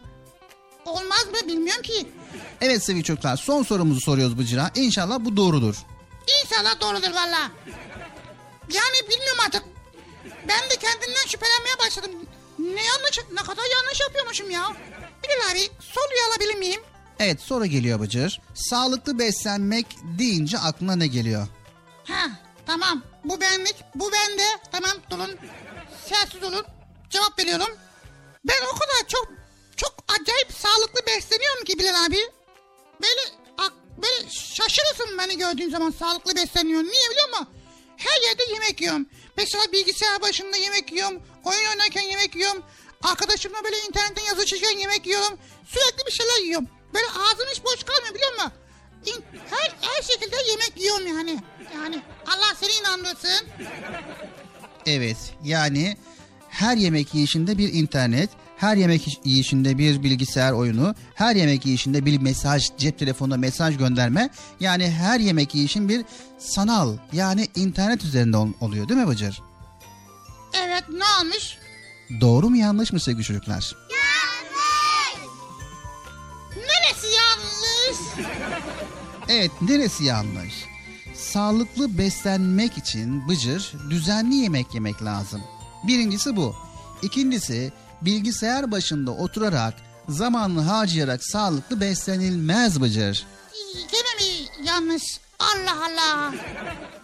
[0.86, 2.08] Olmaz mı bilmiyorum ki.
[2.62, 4.72] Evet sevgili çocuklar son sorumuzu soruyoruz Bıcır'a.
[4.76, 5.76] İnşallah bu doğrudur.
[6.44, 7.52] İnşallah doğrudur valla.
[8.74, 9.64] Yani bilmiyorum artık.
[10.48, 12.12] Ben de kendimden şüphelenmeye başladım.
[12.60, 14.76] Ne yanlış, ne kadar yanlış yapıyormuşum ya.
[15.24, 16.82] Bilal abi soruyu alabilir miyim?
[17.20, 18.42] Evet soru geliyor Bıcır.
[18.56, 21.48] Sağlıklı beslenmek deyince aklına ne geliyor?
[22.08, 22.30] Ha
[22.66, 25.38] tamam bu benlik bu bende tamam durun
[26.06, 26.66] sessiz olun
[27.10, 27.78] cevap veriyorum.
[28.46, 29.28] Ben o kadar çok
[29.76, 32.18] çok acayip sağlıklı besleniyorum ki Bilal abi.
[33.02, 33.22] Böyle
[33.98, 36.88] böyle şaşırırsın beni gördüğün zaman sağlıklı besleniyorum.
[36.88, 37.48] Niye biliyor musun?
[37.98, 39.06] Her yerde yemek yiyorum.
[39.38, 41.22] Mesela bilgisayar başında yemek yiyorum.
[41.44, 42.64] Oyun oynarken yemek yiyorum.
[43.04, 45.38] Arkadaşımla böyle internetten yazı çekiyorum yemek yiyorum.
[45.66, 46.68] Sürekli bir şeyler yiyorum.
[46.94, 48.52] Böyle ağzım hiç boş kalmıyor biliyor musun?
[49.50, 51.40] Her, her şekilde yemek yiyorum yani.
[51.76, 53.48] Yani Allah seni inandırsın.
[54.86, 55.98] Evet yani
[56.50, 62.18] her yemek yiyişinde bir internet, her yemek yiyişinde bir bilgisayar oyunu, her yemek yiyişinde bir
[62.22, 64.30] mesaj, cep telefonuna mesaj gönderme.
[64.60, 66.06] Yani her yemek yiyişin bir
[66.40, 69.42] sanal yani internet üzerinde ol- oluyor değil mi Bıcır?
[70.54, 71.58] Evet ne olmuş?
[72.22, 73.76] Doğru mu yanlış mı sevgili çocuklar?
[76.56, 78.28] Neresi yanlış?
[79.30, 80.54] Evet neresi yanlış?
[81.16, 85.42] Sağlıklı beslenmek için Bıcır düzenli yemek yemek lazım.
[85.88, 86.56] Birincisi bu.
[87.02, 87.72] İkincisi
[88.02, 89.74] bilgisayar başında oturarak
[90.10, 93.26] zamanını harcayarak sağlıklı beslenilmez Bıcır.
[93.74, 95.04] Gene mi yanlış?
[95.40, 96.34] Allah Allah.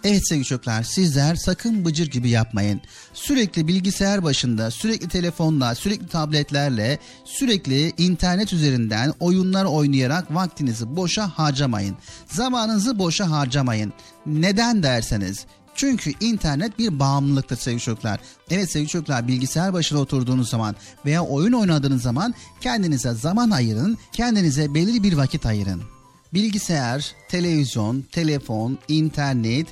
[0.04, 2.80] Evet sevgili çocuklar sizler sakın bıcır gibi yapmayın.
[3.14, 11.96] Sürekli bilgisayar başında, sürekli telefonla, sürekli tabletlerle, sürekli internet üzerinden oyunlar oynayarak vaktinizi boşa harcamayın.
[12.26, 13.92] Zamanınızı boşa harcamayın.
[14.26, 18.20] Neden derseniz çünkü internet bir bağımlılıktır sevgili çocuklar.
[18.50, 20.76] Evet sevgili çocuklar bilgisayar başına oturduğunuz zaman
[21.06, 25.82] veya oyun oynadığınız zaman kendinize zaman ayırın, kendinize belirli bir vakit ayırın.
[26.34, 29.66] Bilgisayar, televizyon, telefon, internet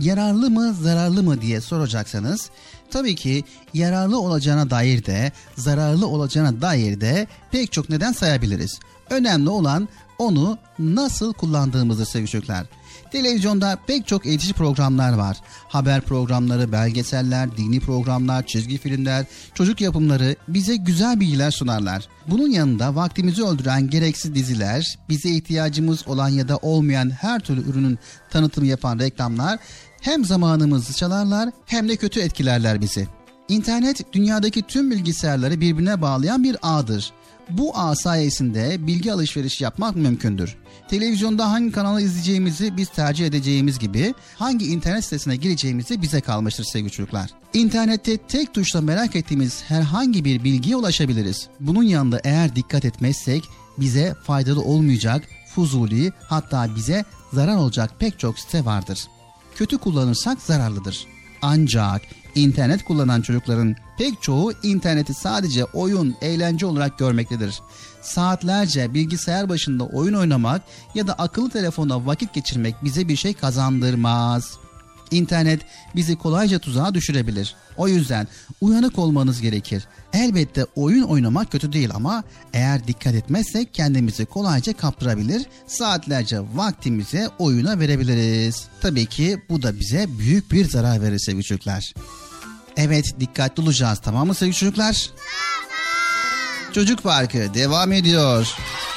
[0.00, 2.50] yararlı mı zararlı mı diye soracaksanız
[2.90, 8.78] tabii ki yararlı olacağına dair de zararlı olacağına dair de pek çok neden sayabiliriz.
[9.10, 9.88] Önemli olan
[10.18, 12.66] onu nasıl kullandığımızdır sevgili çocuklar.
[13.12, 15.36] Televizyonda pek çok eğitici programlar var.
[15.68, 22.08] Haber programları, belgeseller, dini programlar, çizgi filmler, çocuk yapımları bize güzel bilgiler sunarlar.
[22.28, 27.98] Bunun yanında vaktimizi öldüren gereksiz diziler, bize ihtiyacımız olan ya da olmayan her türlü ürünün
[28.30, 29.58] tanıtımı yapan reklamlar
[30.00, 33.08] hem zamanımızı çalarlar hem de kötü etkilerler bizi.
[33.48, 37.12] İnternet dünyadaki tüm bilgisayarları birbirine bağlayan bir ağdır.
[37.50, 40.56] Bu ağ sayesinde bilgi alışverişi yapmak mümkündür.
[40.88, 46.90] Televizyonda hangi kanalı izleyeceğimizi biz tercih edeceğimiz gibi hangi internet sitesine gireceğimizi bize kalmıştır sevgili
[46.90, 47.30] çocuklar.
[47.54, 51.48] İnternette tek tuşla merak ettiğimiz herhangi bir bilgiye ulaşabiliriz.
[51.60, 53.44] Bunun yanında eğer dikkat etmezsek
[53.78, 55.22] bize faydalı olmayacak,
[55.54, 59.06] fuzuli hatta bize zarar olacak pek çok site vardır.
[59.54, 61.06] Kötü kullanırsak zararlıdır.
[61.42, 62.02] Ancak
[62.34, 67.60] internet kullanan çocukların pek çoğu interneti sadece oyun, eğlence olarak görmektedir.
[68.02, 70.62] Saatlerce bilgisayar başında oyun oynamak
[70.94, 74.58] ya da akıllı telefonda vakit geçirmek bize bir şey kazandırmaz.
[75.10, 75.60] İnternet
[75.96, 77.54] bizi kolayca tuzağa düşürebilir.
[77.76, 78.28] O yüzden
[78.60, 79.84] uyanık olmanız gerekir.
[80.12, 87.80] Elbette oyun oynamak kötü değil ama eğer dikkat etmezsek kendimizi kolayca kaptırabilir, saatlerce vaktimizi oyuna
[87.80, 88.68] verebiliriz.
[88.80, 91.92] Tabii ki bu da bize büyük bir zarar verir sevgili çocuklar.
[92.76, 95.10] Evet dikkatli olacağız tamam mı sevgili çocuklar?
[96.72, 98.46] Çocuk Parkı devam ediyor.
[98.46, 98.95] Akıllı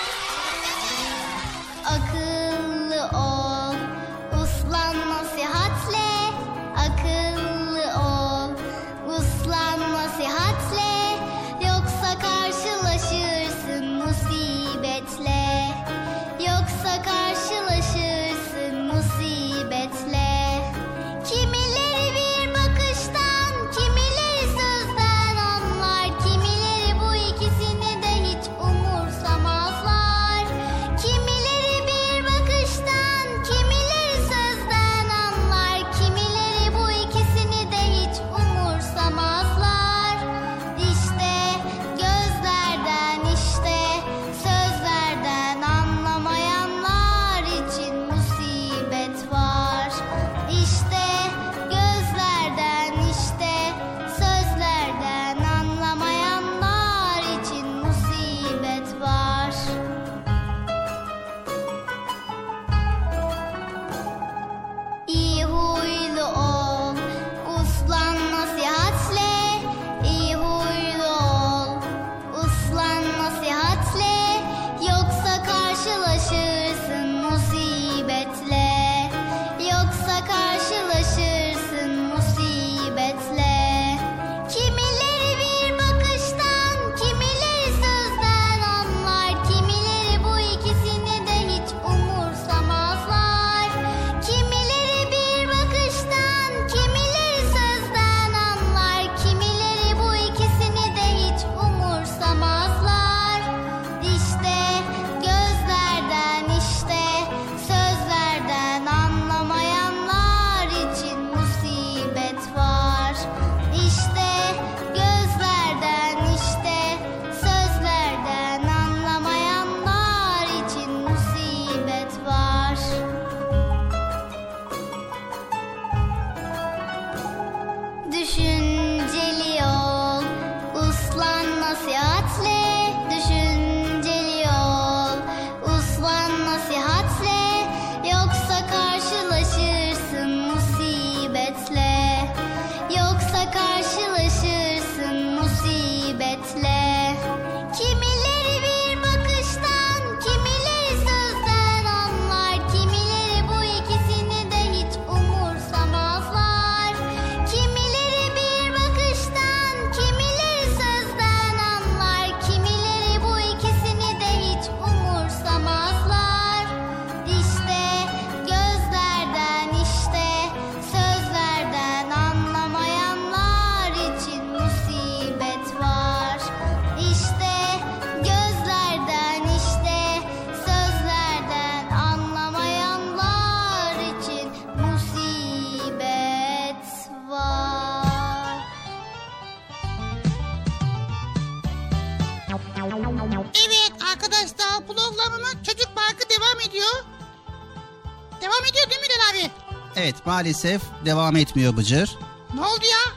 [200.39, 202.17] maalesef devam etmiyor Bıcır.
[202.53, 203.13] Ne oldu ya?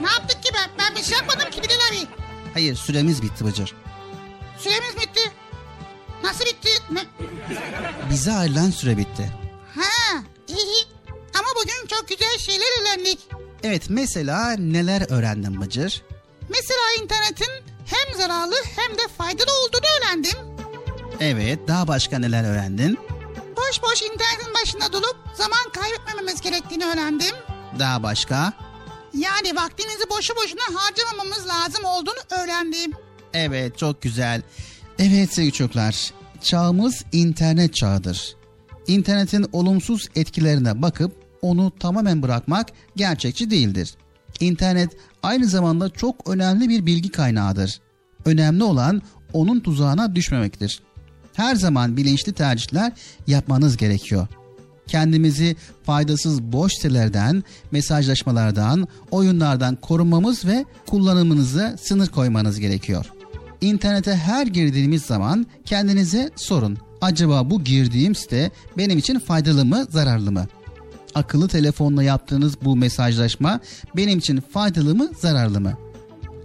[0.00, 0.70] Ne yaptık ki ben?
[0.78, 2.08] Ben bir şey yapmadım ki Bilal abi.
[2.54, 3.74] Hayır süremiz bitti Bıcır.
[4.58, 5.32] Süremiz bitti.
[6.24, 6.68] Nasıl bitti?
[6.90, 7.04] Ne?
[8.10, 9.32] Bize ayrılan süre bitti.
[9.76, 10.84] Ha iyi.
[11.34, 13.18] Ama bugün çok güzel şeyler öğrendik.
[13.62, 16.02] Evet mesela neler öğrendin Bıcır?
[16.48, 17.50] Mesela internetin
[17.86, 20.38] hem zararlı hem de faydalı olduğunu öğrendim.
[21.20, 22.98] Evet daha başka neler öğrendin?
[27.78, 28.52] Daha başka?
[29.14, 32.92] Yani vaktimizi boşu boşuna harcamamamız lazım olduğunu öğrendim.
[33.34, 34.42] Evet çok güzel.
[34.98, 36.10] Evet sevgili çocuklar
[36.42, 38.36] çağımız internet çağıdır.
[38.86, 43.94] İnternetin olumsuz etkilerine bakıp onu tamamen bırakmak gerçekçi değildir.
[44.40, 47.80] İnternet aynı zamanda çok önemli bir bilgi kaynağıdır.
[48.24, 49.02] Önemli olan
[49.32, 50.82] onun tuzağına düşmemektir.
[51.34, 52.92] Her zaman bilinçli tercihler
[53.26, 54.28] yapmanız gerekiyor.
[54.88, 63.06] Kendimizi faydasız boş sitelerden, mesajlaşmalardan, oyunlardan korumamız ve kullanımınıza sınır koymanız gerekiyor.
[63.60, 66.78] İnternete her girdiğimiz zaman kendinize sorun.
[67.00, 70.46] Acaba bu girdiğim site benim için faydalı mı, zararlı mı?
[71.14, 73.60] Akıllı telefonla yaptığınız bu mesajlaşma
[73.96, 75.72] benim için faydalı mı, zararlı mı?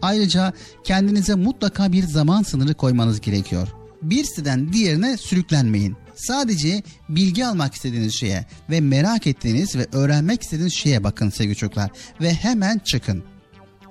[0.02, 0.54] Ayrıca
[0.84, 3.68] kendinize mutlaka bir zaman sınırı koymanız gerekiyor.
[4.02, 5.96] Bir siteden diğerine sürüklenmeyin.
[6.16, 11.92] Sadece bilgi almak istediğiniz şeye ve merak ettiğiniz ve öğrenmek istediğiniz şeye bakın sevgili çocuklar
[12.22, 13.24] ve hemen çıkın.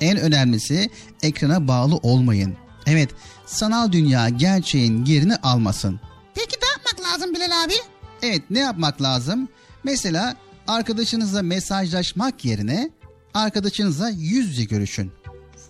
[0.00, 0.90] En önemlisi
[1.22, 2.56] ekrana bağlı olmayın.
[2.86, 3.10] Evet,
[3.46, 6.00] sanal dünya gerçeğin yerini almasın.
[6.34, 7.74] Peki ne yapmak lazım Bilal abi?
[8.22, 9.48] Evet, ne yapmak lazım?
[9.84, 10.36] Mesela
[10.68, 12.90] arkadaşınızla mesajlaşmak yerine
[13.34, 15.12] arkadaşınızla yüz yüze görüşün.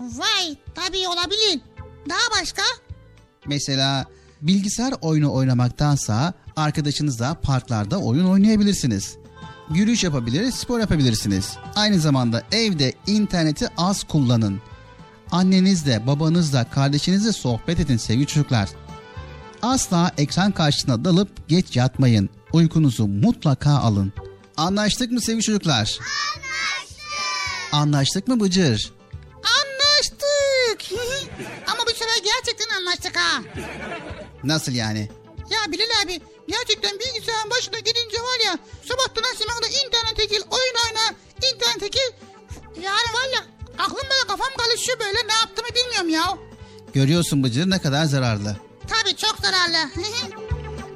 [0.01, 1.61] Vay tabii olabilir.
[2.09, 2.63] Daha başka?
[3.47, 4.07] Mesela
[4.43, 9.17] bilgisayar oyunu oynamaktansa arkadaşınızla parklarda oyun oynayabilirsiniz.
[9.75, 11.57] Yürüyüş yapabilir, spor yapabilirsiniz.
[11.75, 14.61] Aynı zamanda evde interneti az kullanın.
[15.31, 18.69] Annenizle, babanızla, kardeşinizle sohbet edin sevgili çocuklar.
[19.63, 22.31] Asla ekran karşısına dalıp geç yatmayın.
[22.53, 24.13] Uykunuzu mutlaka alın.
[24.57, 25.99] Anlaştık mı sevgili çocuklar?
[26.01, 27.03] Anlaştık.
[27.73, 28.93] Anlaştık mı Bıcır?
[29.35, 30.99] Anlaştık.
[31.67, 33.43] Ama bu sefer gerçekten anlaştık ha.
[34.45, 35.09] Nasıl yani?
[35.51, 38.59] Ya Bilal abi gerçekten bilgisayarın başına gidince var ya
[38.89, 41.15] sabahtan akşama kadar internete gir oyun oyna
[41.53, 42.11] internete gir.
[42.77, 43.41] Yani var ya
[43.79, 46.39] aklım böyle kafam karışıyor böyle ne yaptığımı bilmiyorum ya.
[46.95, 48.57] Görüyorsun Bıcır ne kadar zararlı.
[48.89, 49.91] Tabii çok zararlı.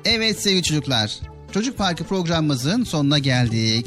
[0.05, 1.19] Evet sevgili çocuklar.
[1.53, 3.87] Çocuk Parkı programımızın sonuna geldik.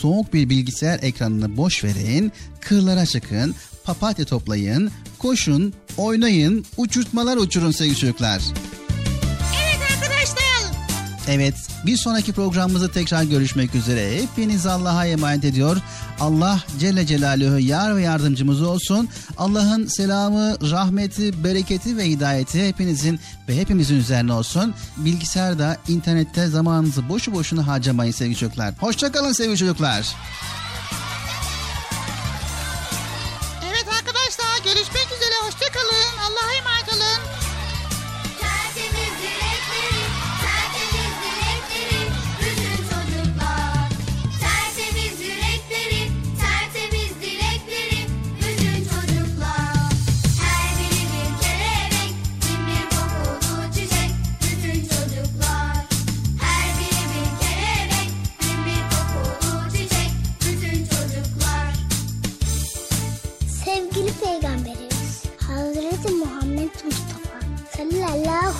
[0.00, 3.54] Soğuk bir bilgisayar ekranını boş verin, kırlara çıkın,
[3.84, 8.42] papatya toplayın, koşun, oynayın, uçurtmalar uçurun sevgili çocuklar.
[9.62, 10.48] evet arkadaşlar.
[11.28, 11.54] Evet
[11.86, 14.22] bir sonraki programımızda tekrar görüşmek üzere.
[14.22, 15.76] Hepiniz Allah'a emanet ediyor.
[16.20, 19.08] Allah Celle Celaluhu yar ve yardımcımız olsun.
[19.38, 24.74] Allah'ın selamı, rahmeti, bereketi ve hidayeti hepinizin ve hepimizin üzerine olsun.
[24.96, 28.74] Bilgisayarda, internette zamanınızı boşu boşuna harcamayın sevgili çocuklar.
[28.80, 30.14] Hoşçakalın sevgili çocuklar.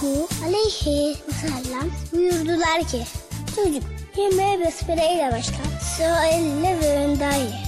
[0.00, 3.04] Sallallahu aleyhi ve sellem buyurdular ki
[3.56, 3.82] Çocuk
[4.16, 5.54] yemeğe besmeleyle başla
[5.98, 7.60] sonra elle ve önden ye.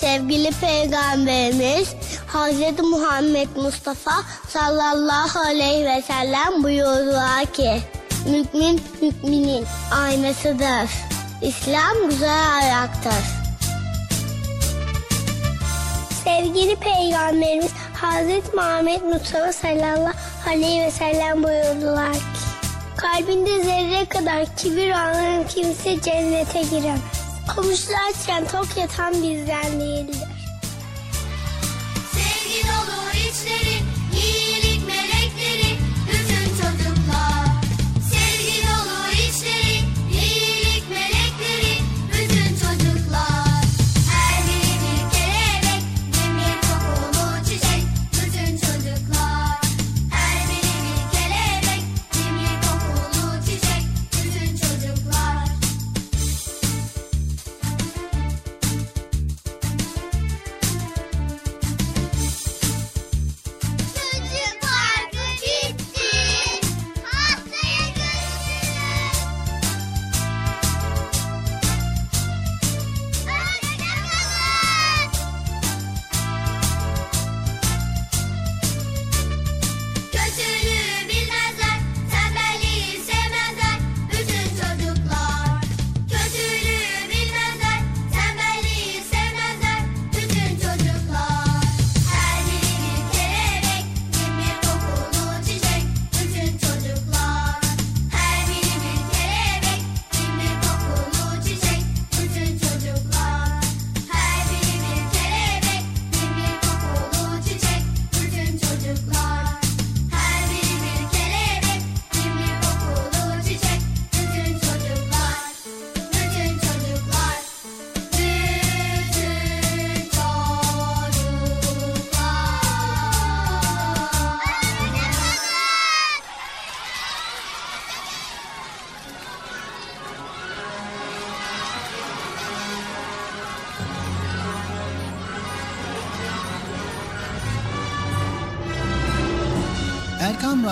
[0.00, 1.94] Sevgili Peygamberimiz
[2.26, 4.12] Hazreti Muhammed Mustafa
[4.48, 7.80] sallallahu aleyhi ve sellem buyurdular ki
[8.26, 10.90] Mümin müminin aynasıdır.
[11.42, 13.24] İslam güzel ayaktır.
[16.24, 20.17] Sevgili Peygamberimiz Hazreti Muhammed Mustafa sallallahu
[20.48, 22.48] aleyhi ve sellem buyurdular ki
[22.96, 27.00] Kalbinde zerre kadar kibir olan kimse cennete giremez.
[27.56, 30.37] Komşularken tok yatan bizden değildir.